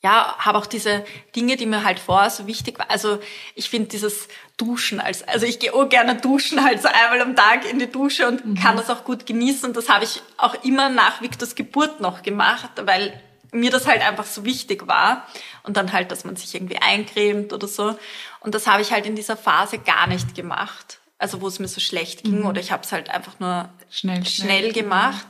ja, 0.00 0.36
habe 0.38 0.58
auch 0.58 0.66
diese 0.66 1.04
Dinge, 1.34 1.56
die 1.56 1.66
mir 1.66 1.82
halt 1.82 1.98
vorher 1.98 2.30
so 2.30 2.46
wichtig 2.46 2.78
waren. 2.78 2.88
Also 2.88 3.18
ich 3.56 3.68
finde 3.68 3.88
dieses 3.88 4.28
Duschen 4.56 5.00
als, 5.00 5.26
also 5.26 5.44
ich 5.44 5.58
gehe 5.58 5.74
auch 5.74 5.88
gerne 5.88 6.14
duschen 6.14 6.62
halt 6.62 6.80
so 6.80 6.88
einmal 6.88 7.20
am 7.20 7.34
Tag 7.34 7.68
in 7.68 7.80
die 7.80 7.90
Dusche 7.90 8.28
und 8.28 8.44
mhm. 8.44 8.54
kann 8.54 8.76
das 8.76 8.90
auch 8.90 9.02
gut 9.02 9.26
genießen. 9.26 9.68
Und 9.68 9.76
das 9.76 9.88
habe 9.88 10.04
ich 10.04 10.22
auch 10.36 10.62
immer 10.62 10.88
nach 10.88 11.20
Victors 11.20 11.56
Geburt 11.56 12.00
noch 12.00 12.22
gemacht, 12.22 12.70
weil 12.84 13.20
mir 13.50 13.70
das 13.72 13.88
halt 13.88 14.02
einfach 14.02 14.26
so 14.26 14.44
wichtig 14.44 14.86
war. 14.86 15.26
Und 15.64 15.76
dann 15.76 15.92
halt, 15.92 16.12
dass 16.12 16.24
man 16.24 16.36
sich 16.36 16.54
irgendwie 16.54 16.78
eincremt 16.78 17.52
oder 17.52 17.66
so. 17.66 17.98
Und 18.38 18.54
das 18.54 18.68
habe 18.68 18.82
ich 18.82 18.92
halt 18.92 19.04
in 19.04 19.16
dieser 19.16 19.36
Phase 19.36 19.78
gar 19.78 20.06
nicht 20.06 20.36
gemacht. 20.36 21.00
Also 21.18 21.40
wo 21.40 21.48
es 21.48 21.58
mir 21.58 21.66
so 21.66 21.80
schlecht 21.80 22.22
ging 22.22 22.40
mhm. 22.40 22.46
oder 22.46 22.60
ich 22.60 22.70
habe 22.70 22.84
es 22.84 22.92
halt 22.92 23.10
einfach 23.10 23.40
nur 23.40 23.68
schnell, 23.90 24.24
schnell, 24.24 24.60
schnell 24.60 24.72
gemacht. 24.72 25.26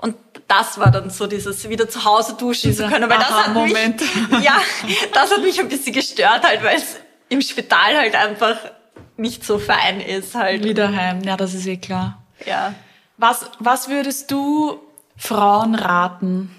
Und 0.00 0.16
das 0.48 0.78
war 0.78 0.90
dann 0.90 1.10
so 1.10 1.26
dieses 1.26 1.68
wieder 1.68 1.88
zu 1.88 2.04
Hause 2.04 2.34
duschen 2.34 2.70
Dieser 2.70 2.86
zu 2.86 2.92
können, 2.92 3.08
weil 3.10 3.18
das 3.18 3.30
hat 3.30 3.52
Moment. 3.52 4.00
mich, 4.00 4.42
ja, 4.42 4.60
das 5.12 5.30
hat 5.30 5.42
mich 5.42 5.60
ein 5.60 5.68
bisschen 5.68 5.92
gestört 5.92 6.42
halt, 6.42 6.64
weil 6.64 6.76
es 6.76 6.96
im 7.28 7.42
Spital 7.42 7.96
halt 7.96 8.14
einfach 8.14 8.56
nicht 9.16 9.44
so 9.44 9.58
fein 9.58 10.00
ist 10.00 10.34
halt. 10.34 10.64
Wieder 10.64 10.94
heim, 10.94 11.22
ja, 11.22 11.36
das 11.36 11.52
ist 11.52 11.66
eh 11.66 11.76
klar. 11.76 12.22
Ja. 12.46 12.74
Was, 13.18 13.50
was 13.58 13.90
würdest 13.90 14.30
du 14.30 14.80
Frauen 15.16 15.74
raten, 15.74 16.50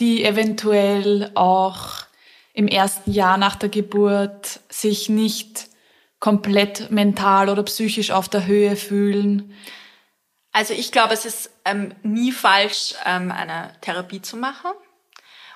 die 0.00 0.24
eventuell 0.24 1.30
auch 1.34 2.06
im 2.54 2.66
ersten 2.66 3.12
Jahr 3.12 3.36
nach 3.36 3.56
der 3.56 3.68
Geburt 3.68 4.60
sich 4.70 5.10
nicht 5.10 5.68
komplett 6.18 6.90
mental 6.90 7.50
oder 7.50 7.62
psychisch 7.64 8.10
auf 8.10 8.30
der 8.30 8.46
Höhe 8.46 8.76
fühlen? 8.76 9.52
Also 10.56 10.72
ich 10.72 10.90
glaube, 10.90 11.12
es 11.12 11.26
ist 11.26 11.50
ähm, 11.66 11.94
nie 12.02 12.32
falsch, 12.32 12.94
ähm, 13.04 13.30
eine 13.30 13.74
Therapie 13.82 14.22
zu 14.22 14.38
machen. 14.38 14.70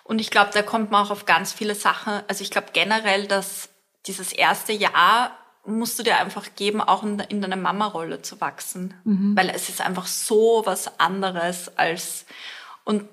Und 0.04 0.18
ich 0.18 0.30
glaube, 0.30 0.50
da 0.52 0.60
kommt 0.60 0.90
man 0.90 1.06
auch 1.06 1.10
auf 1.10 1.24
ganz 1.24 1.54
viele 1.54 1.74
Sachen. 1.74 2.20
Also 2.28 2.44
ich 2.44 2.50
glaube 2.50 2.66
generell, 2.74 3.26
dass 3.26 3.70
dieses 4.06 4.30
erste 4.30 4.74
Jahr 4.74 5.38
musst 5.64 5.98
du 5.98 6.02
dir 6.02 6.18
einfach 6.18 6.54
geben, 6.54 6.82
auch 6.82 7.02
in, 7.02 7.18
in 7.18 7.40
deine 7.40 7.56
Mama-Rolle 7.56 8.20
zu 8.20 8.42
wachsen. 8.42 8.92
Mhm. 9.04 9.34
Weil 9.34 9.48
es 9.48 9.70
ist 9.70 9.80
einfach 9.80 10.06
so 10.06 10.64
was 10.66 11.00
anderes 11.00 11.74
als, 11.78 12.26
und 12.84 13.08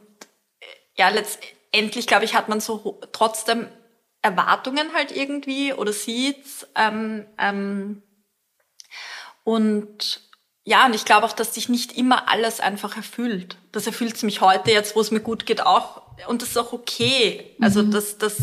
ja, 0.97 1.07
letztendlich, 1.07 2.05
glaube 2.05 2.25
ich, 2.25 2.35
hat 2.35 2.49
man 2.49 2.59
so 2.59 2.99
trotzdem 3.13 3.65
Erwartungen 4.21 4.93
halt 4.93 5.15
irgendwie 5.15 5.71
oder 5.71 5.93
sieht's, 5.93 6.67
ähm, 6.75 7.25
ähm, 7.37 8.03
und 9.45 10.26
ja, 10.67 10.85
und 10.85 10.93
ich 10.93 11.05
glaube 11.05 11.25
auch, 11.25 11.31
dass 11.31 11.55
sich 11.55 11.69
nicht 11.69 11.97
immer 11.97 12.27
alles 12.27 12.59
einfach 12.59 12.97
erfüllt. 12.97 13.55
Das 13.71 13.87
erfüllt 13.87 14.21
mich 14.23 14.41
heute 14.41 14.69
jetzt, 14.71 14.97
wo 14.97 14.99
es 14.99 15.11
mir 15.11 15.21
gut 15.21 15.45
geht, 15.45 15.61
auch. 15.61 16.01
Und 16.27 16.41
das 16.41 16.49
ist 16.49 16.57
auch 16.57 16.73
okay. 16.73 17.55
Also 17.61 17.83
mhm. 17.83 17.91
das, 17.91 18.17
das, 18.17 18.35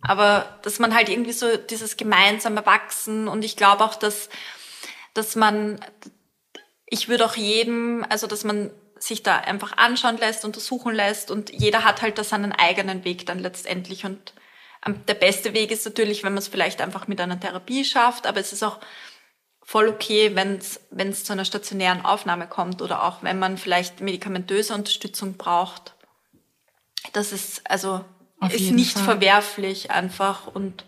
aber 0.00 0.58
dass 0.62 0.78
man 0.78 0.94
halt 0.94 1.10
irgendwie 1.10 1.34
so 1.34 1.58
dieses 1.58 1.98
gemeinsame 1.98 2.64
Wachsen 2.64 3.28
und 3.28 3.44
ich 3.44 3.56
glaube 3.58 3.84
auch, 3.84 3.94
dass, 3.94 4.30
dass 5.12 5.36
man, 5.36 5.84
ich 6.86 7.10
würde 7.10 7.26
auch 7.26 7.36
jedem, 7.36 8.06
also 8.08 8.26
dass 8.26 8.42
man 8.42 8.70
sich 8.98 9.22
da 9.22 9.36
einfach 9.36 9.76
anschauen 9.76 10.16
lässt, 10.16 10.46
untersuchen 10.46 10.94
lässt 10.94 11.30
und 11.30 11.50
jeder 11.50 11.84
hat 11.84 12.00
halt 12.00 12.16
da 12.16 12.24
seinen 12.24 12.52
eigenen 12.52 13.04
Weg 13.04 13.26
dann 13.26 13.38
letztendlich 13.38 14.06
und 14.06 14.32
ähm, 14.86 15.04
der 15.06 15.14
beste 15.14 15.52
Weg 15.52 15.72
ist 15.72 15.84
natürlich, 15.84 16.22
wenn 16.22 16.32
man 16.32 16.38
es 16.38 16.48
vielleicht 16.48 16.80
einfach 16.80 17.06
mit 17.06 17.20
einer 17.20 17.38
Therapie 17.38 17.84
schafft, 17.84 18.26
aber 18.26 18.40
es 18.40 18.54
ist 18.54 18.62
auch 18.62 18.80
voll 19.72 19.88
okay, 19.88 20.36
wenn 20.36 20.58
es 20.58 21.24
zu 21.24 21.32
einer 21.32 21.46
stationären 21.46 22.04
Aufnahme 22.04 22.46
kommt 22.46 22.82
oder 22.82 23.04
auch 23.04 23.22
wenn 23.22 23.38
man 23.38 23.56
vielleicht 23.56 24.02
medikamentöse 24.02 24.74
Unterstützung 24.74 25.38
braucht. 25.38 25.94
Das 27.14 27.32
ist 27.32 27.62
also 27.70 28.04
Auf 28.38 28.52
ist 28.52 28.70
nicht 28.72 28.98
Fall. 28.98 29.04
verwerflich 29.04 29.90
einfach 29.90 30.46
und 30.46 30.84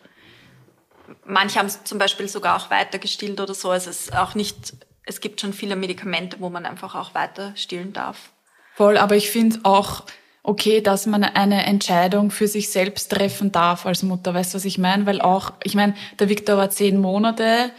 manche 1.24 1.60
haben 1.60 1.66
es 1.66 1.82
zum 1.84 1.96
Beispiel 1.96 2.28
sogar 2.28 2.58
auch 2.58 2.68
weiter 2.68 2.98
gestillt 2.98 3.40
oder 3.40 3.54
so. 3.54 3.72
Es 3.72 3.86
ist 3.86 4.14
auch 4.14 4.34
nicht, 4.34 4.74
es 5.06 5.22
gibt 5.22 5.40
schon 5.40 5.54
viele 5.54 5.76
Medikamente, 5.76 6.36
wo 6.40 6.50
man 6.50 6.66
einfach 6.66 6.94
auch 6.94 7.14
weiter 7.14 7.56
stillen 7.56 7.94
darf. 7.94 8.32
Voll, 8.74 8.98
aber 8.98 9.16
ich 9.16 9.30
finde 9.30 9.60
auch 9.62 10.02
okay, 10.42 10.82
dass 10.82 11.06
man 11.06 11.24
eine 11.24 11.64
Entscheidung 11.64 12.30
für 12.30 12.48
sich 12.48 12.68
selbst 12.68 13.10
treffen 13.10 13.50
darf 13.50 13.86
als 13.86 14.02
Mutter. 14.02 14.34
Weißt 14.34 14.52
du, 14.52 14.56
was 14.56 14.66
ich 14.66 14.76
meine? 14.76 15.06
Weil 15.06 15.22
auch, 15.22 15.54
ich 15.62 15.74
meine, 15.74 15.94
der 16.18 16.28
Viktor 16.28 16.58
war 16.58 16.68
zehn 16.68 16.98
Monate 17.00 17.70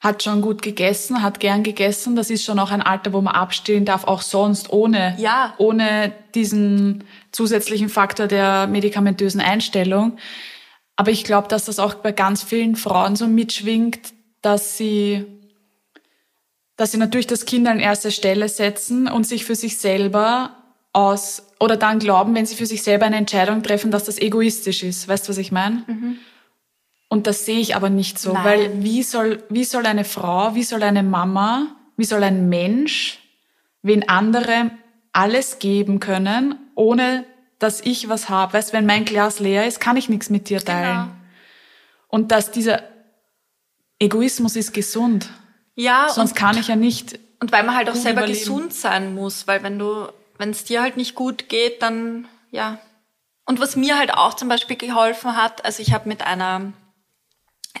hat 0.00 0.22
schon 0.22 0.40
gut 0.40 0.62
gegessen, 0.62 1.22
hat 1.22 1.40
gern 1.40 1.62
gegessen. 1.62 2.16
Das 2.16 2.30
ist 2.30 2.42
schon 2.42 2.58
auch 2.58 2.70
ein 2.70 2.80
Alter, 2.80 3.12
wo 3.12 3.20
man 3.20 3.34
abstillen 3.34 3.84
darf, 3.84 4.04
auch 4.04 4.22
sonst 4.22 4.72
ohne, 4.72 5.14
ja. 5.18 5.54
ohne 5.58 6.12
diesen 6.34 7.04
zusätzlichen 7.32 7.90
Faktor 7.90 8.26
der 8.26 8.66
medikamentösen 8.66 9.42
Einstellung. 9.42 10.16
Aber 10.96 11.10
ich 11.10 11.24
glaube, 11.24 11.48
dass 11.48 11.66
das 11.66 11.78
auch 11.78 11.94
bei 11.94 12.12
ganz 12.12 12.42
vielen 12.42 12.76
Frauen 12.76 13.14
so 13.14 13.26
mitschwingt, 13.26 14.14
dass 14.40 14.78
sie, 14.78 15.26
dass 16.76 16.92
sie 16.92 16.98
natürlich 16.98 17.26
das 17.26 17.44
Kind 17.44 17.68
an 17.68 17.78
erste 17.78 18.10
Stelle 18.10 18.48
setzen 18.48 19.06
und 19.06 19.26
sich 19.26 19.44
für 19.44 19.54
sich 19.54 19.78
selber 19.78 20.56
aus, 20.94 21.42
oder 21.60 21.76
dann 21.76 21.98
glauben, 21.98 22.34
wenn 22.34 22.46
sie 22.46 22.56
für 22.56 22.66
sich 22.66 22.82
selber 22.82 23.04
eine 23.04 23.16
Entscheidung 23.16 23.62
treffen, 23.62 23.90
dass 23.90 24.04
das 24.04 24.18
egoistisch 24.18 24.82
ist. 24.82 25.08
Weißt 25.08 25.26
du, 25.26 25.30
was 25.30 25.38
ich 25.38 25.52
meine? 25.52 25.84
Mhm. 25.86 26.18
Und 27.12 27.26
das 27.26 27.44
sehe 27.44 27.58
ich 27.58 27.74
aber 27.74 27.90
nicht 27.90 28.20
so, 28.20 28.32
Nein. 28.32 28.44
weil 28.44 28.82
wie 28.84 29.02
soll, 29.02 29.42
wie 29.48 29.64
soll 29.64 29.84
eine 29.84 30.04
Frau, 30.04 30.54
wie 30.54 30.62
soll 30.62 30.84
eine 30.84 31.02
Mama, 31.02 31.66
wie 31.96 32.04
soll 32.04 32.22
ein 32.22 32.48
Mensch, 32.48 33.18
wen 33.82 34.08
andere 34.08 34.70
alles 35.12 35.58
geben 35.58 35.98
können, 35.98 36.54
ohne 36.76 37.24
dass 37.58 37.80
ich 37.80 38.08
was 38.08 38.28
habe. 38.28 38.52
Weißt, 38.52 38.72
wenn 38.72 38.86
mein 38.86 39.04
Glas 39.04 39.40
leer 39.40 39.66
ist, 39.66 39.80
kann 39.80 39.96
ich 39.96 40.08
nichts 40.08 40.30
mit 40.30 40.48
dir 40.48 40.64
teilen. 40.64 41.06
Genau. 41.06 41.08
Und 42.06 42.30
dass 42.30 42.52
dieser 42.52 42.84
Egoismus 43.98 44.54
ist 44.54 44.72
gesund. 44.72 45.30
Ja. 45.74 46.10
Sonst 46.10 46.36
kann 46.36 46.56
ich 46.58 46.68
ja 46.68 46.76
nicht. 46.76 47.18
Und 47.40 47.50
weil 47.50 47.64
man 47.64 47.74
halt 47.74 47.90
auch 47.90 47.96
selber 47.96 48.20
überleben. 48.20 48.38
gesund 48.38 48.72
sein 48.72 49.16
muss, 49.16 49.48
weil 49.48 49.64
wenn 49.64 49.80
du, 49.80 50.06
wenn 50.38 50.50
es 50.50 50.62
dir 50.62 50.80
halt 50.80 50.96
nicht 50.96 51.16
gut 51.16 51.48
geht, 51.48 51.82
dann, 51.82 52.28
ja. 52.52 52.78
Und 53.46 53.58
was 53.58 53.74
mir 53.74 53.98
halt 53.98 54.14
auch 54.14 54.34
zum 54.34 54.48
Beispiel 54.48 54.76
geholfen 54.76 55.36
hat, 55.36 55.64
also 55.64 55.82
ich 55.82 55.92
habe 55.92 56.08
mit 56.08 56.24
einer 56.24 56.72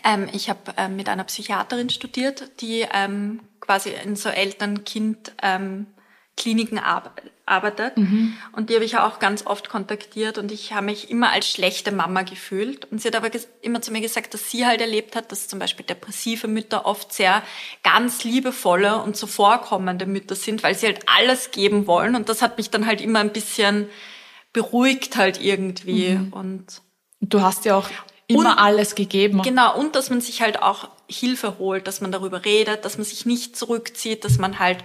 ähm, 0.04 0.28
ich 0.32 0.48
habe 0.48 0.60
ähm, 0.76 0.94
mit 0.96 1.08
einer 1.08 1.24
Psychiaterin 1.24 1.90
studiert, 1.90 2.60
die 2.60 2.86
ähm, 2.92 3.40
quasi 3.60 3.90
in 4.04 4.14
so 4.16 4.28
Eltern-Kind-Kliniken 4.28 6.78
ähm, 6.78 6.84
arbeitet. 7.44 7.96
Mhm. 7.96 8.36
Und 8.52 8.70
die 8.70 8.74
habe 8.74 8.84
ich 8.84 8.96
auch 8.98 9.18
ganz 9.18 9.44
oft 9.46 9.68
kontaktiert 9.68 10.38
und 10.38 10.52
ich 10.52 10.72
habe 10.72 10.86
mich 10.86 11.10
immer 11.10 11.30
als 11.30 11.48
schlechte 11.48 11.90
Mama 11.90 12.22
gefühlt. 12.22 12.84
Und 12.90 13.02
sie 13.02 13.08
hat 13.08 13.16
aber 13.16 13.30
immer 13.62 13.82
zu 13.82 13.90
mir 13.90 14.00
gesagt, 14.00 14.32
dass 14.34 14.48
sie 14.50 14.64
halt 14.64 14.80
erlebt 14.80 15.16
hat, 15.16 15.32
dass 15.32 15.48
zum 15.48 15.58
Beispiel 15.58 15.84
depressive 15.84 16.46
Mütter 16.46 16.86
oft 16.86 17.12
sehr 17.12 17.42
ganz 17.82 18.22
liebevolle 18.22 19.02
und 19.02 19.16
zuvorkommende 19.16 20.06
Mütter 20.06 20.36
sind, 20.36 20.62
weil 20.62 20.76
sie 20.76 20.86
halt 20.86 21.00
alles 21.06 21.50
geben 21.50 21.88
wollen. 21.88 22.14
Und 22.14 22.28
das 22.28 22.42
hat 22.42 22.58
mich 22.58 22.70
dann 22.70 22.86
halt 22.86 23.00
immer 23.00 23.18
ein 23.18 23.32
bisschen 23.32 23.88
beruhigt 24.52 25.16
halt 25.16 25.40
irgendwie. 25.40 26.10
Mhm. 26.10 26.32
Und 26.32 26.82
Du 27.20 27.42
hast 27.42 27.66
ja 27.66 27.76
auch 27.76 27.88
immer 28.30 28.52
und, 28.52 28.58
alles 28.58 28.94
gegeben. 28.94 29.42
Genau, 29.42 29.76
und 29.78 29.94
dass 29.96 30.10
man 30.10 30.20
sich 30.20 30.42
halt 30.42 30.62
auch 30.62 30.88
Hilfe 31.08 31.58
holt, 31.58 31.86
dass 31.86 32.00
man 32.00 32.12
darüber 32.12 32.44
redet, 32.44 32.84
dass 32.84 32.96
man 32.96 33.04
sich 33.04 33.26
nicht 33.26 33.56
zurückzieht, 33.56 34.24
dass 34.24 34.38
man 34.38 34.58
halt 34.58 34.78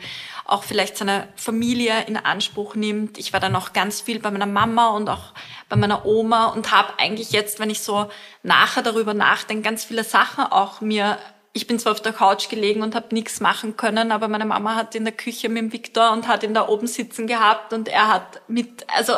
auch 0.46 0.64
vielleicht 0.64 0.98
seine 0.98 1.28
Familie 1.36 2.06
in 2.08 2.18
Anspruch 2.18 2.76
nimmt. 2.76 3.18
Ich 3.18 3.34
war 3.34 3.40
dann 3.40 3.56
auch 3.56 3.74
ganz 3.74 4.02
viel 4.02 4.20
bei 4.20 4.32
meiner 4.32 4.46
Mama 4.46 4.90
und 4.90 5.10
auch 5.10 5.34
bei 5.70 5.76
meiner 5.76 6.06
Oma 6.06 6.48
und 6.48 6.72
habe 6.72 7.00
eigentlich 7.00 7.32
jetzt, 7.32 7.60
wenn 7.60 7.70
ich 7.70 7.82
so 7.82 8.10
nachher 8.44 8.84
darüber 8.84 9.14
nachdenke, 9.14 9.64
ganz 9.64 9.86
viele 9.86 10.04
Sachen 10.04 10.46
auch 10.46 10.82
mir 10.82 11.18
ich 11.56 11.68
bin 11.68 11.80
zwar 11.80 11.94
auf 11.94 12.02
der 12.02 12.12
Couch 12.12 12.50
gelegen 12.50 12.82
und 12.82 12.96
habe 12.96 13.16
nichts 13.16 13.40
machen 13.40 13.78
können, 13.78 14.12
aber 14.12 14.28
meine 14.28 14.46
Mama 14.46 14.76
hat 14.76 14.94
in 14.94 15.06
der 15.06 15.14
Küche 15.14 15.48
mit 15.48 15.64
dem 15.64 15.72
Viktor 15.72 16.12
und 16.12 16.28
hat 16.28 16.44
ihn 16.44 16.54
da 16.54 16.68
oben 16.68 16.86
sitzen 16.86 17.28
gehabt 17.28 17.72
und 17.72 17.88
er 17.88 18.10
hat 18.10 18.42
mit, 18.50 18.86
also 18.94 19.14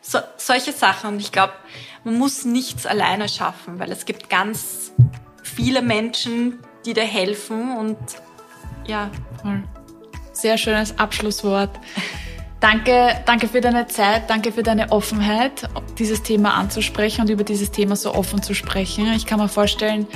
so, 0.00 0.20
solche 0.36 0.72
Sachen. 0.72 1.14
Und 1.14 1.20
ich 1.20 1.32
glaube, 1.32 1.52
man 2.04 2.18
muss 2.18 2.44
nichts 2.44 2.86
alleine 2.86 3.28
schaffen, 3.28 3.78
weil 3.78 3.90
es 3.90 4.04
gibt 4.04 4.28
ganz 4.28 4.92
viele 5.42 5.82
Menschen, 5.82 6.58
die 6.84 6.92
dir 6.92 7.04
helfen 7.04 7.76
und 7.76 7.96
ja. 8.86 9.10
Voll. 9.42 9.62
Sehr 10.32 10.58
schönes 10.58 10.98
Abschlusswort. 10.98 11.70
Danke, 12.60 13.22
danke 13.26 13.48
für 13.48 13.60
deine 13.60 13.86
Zeit, 13.88 14.28
danke 14.28 14.50
für 14.50 14.62
deine 14.62 14.90
Offenheit, 14.90 15.68
dieses 15.98 16.22
Thema 16.22 16.54
anzusprechen 16.54 17.22
und 17.22 17.30
über 17.30 17.44
dieses 17.44 17.70
Thema 17.70 17.94
so 17.94 18.14
offen 18.14 18.42
zu 18.42 18.54
sprechen. 18.54 19.12
Ich 19.12 19.26
kann 19.26 19.38
mir 19.38 19.48
vorstellen, 19.48 20.06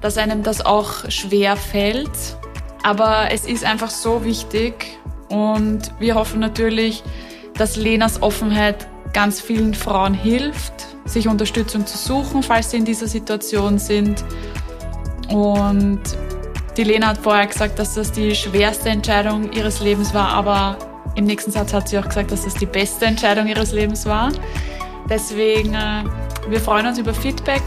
dass 0.00 0.16
einem 0.16 0.42
das 0.42 0.64
auch 0.64 1.10
schwer 1.10 1.56
fällt, 1.56 2.36
aber 2.84 3.32
es 3.32 3.44
ist 3.44 3.64
einfach 3.64 3.90
so 3.90 4.24
wichtig 4.24 4.98
und 5.28 5.90
wir 5.98 6.14
hoffen 6.14 6.38
natürlich, 6.38 7.02
dass 7.54 7.76
Lenas 7.76 8.22
Offenheit 8.22 8.86
ganz 9.16 9.40
vielen 9.40 9.72
Frauen 9.72 10.12
hilft 10.12 10.74
sich 11.06 11.26
Unterstützung 11.26 11.86
zu 11.86 11.96
suchen, 11.96 12.42
falls 12.42 12.70
sie 12.70 12.76
in 12.76 12.84
dieser 12.84 13.06
Situation 13.06 13.78
sind. 13.78 14.22
Und 15.30 16.02
die 16.76 16.84
Lena 16.84 17.06
hat 17.06 17.18
vorher 17.18 17.46
gesagt, 17.46 17.78
dass 17.78 17.94
das 17.94 18.12
die 18.12 18.34
schwerste 18.34 18.90
Entscheidung 18.90 19.50
ihres 19.52 19.80
Lebens 19.80 20.12
war, 20.12 20.28
aber 20.28 20.76
im 21.14 21.24
nächsten 21.24 21.50
Satz 21.50 21.72
hat 21.72 21.88
sie 21.88 21.98
auch 21.98 22.06
gesagt, 22.06 22.30
dass 22.30 22.44
das 22.44 22.52
die 22.56 22.66
beste 22.66 23.06
Entscheidung 23.06 23.46
ihres 23.46 23.72
Lebens 23.72 24.04
war. 24.04 24.32
Deswegen, 25.08 25.72
äh, 25.72 26.04
wir 26.50 26.60
freuen 26.60 26.86
uns 26.86 26.98
über 26.98 27.14
Feedback. 27.14 27.62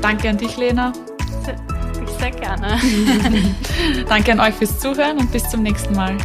Danke 0.00 0.30
an 0.30 0.38
dich, 0.38 0.56
Lena. 0.56 0.94
Ich 2.02 2.10
sehr 2.18 2.30
gerne. 2.30 2.80
Danke 4.08 4.32
an 4.32 4.40
euch 4.40 4.54
fürs 4.54 4.78
Zuhören 4.78 5.18
und 5.18 5.30
bis 5.30 5.46
zum 5.50 5.62
nächsten 5.62 5.94
Mal. 5.94 6.16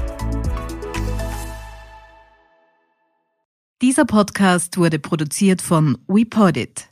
Dieser 3.86 4.06
Podcast 4.06 4.78
wurde 4.78 4.98
produziert 4.98 5.62
von 5.62 5.96
WePodit. 6.08 6.90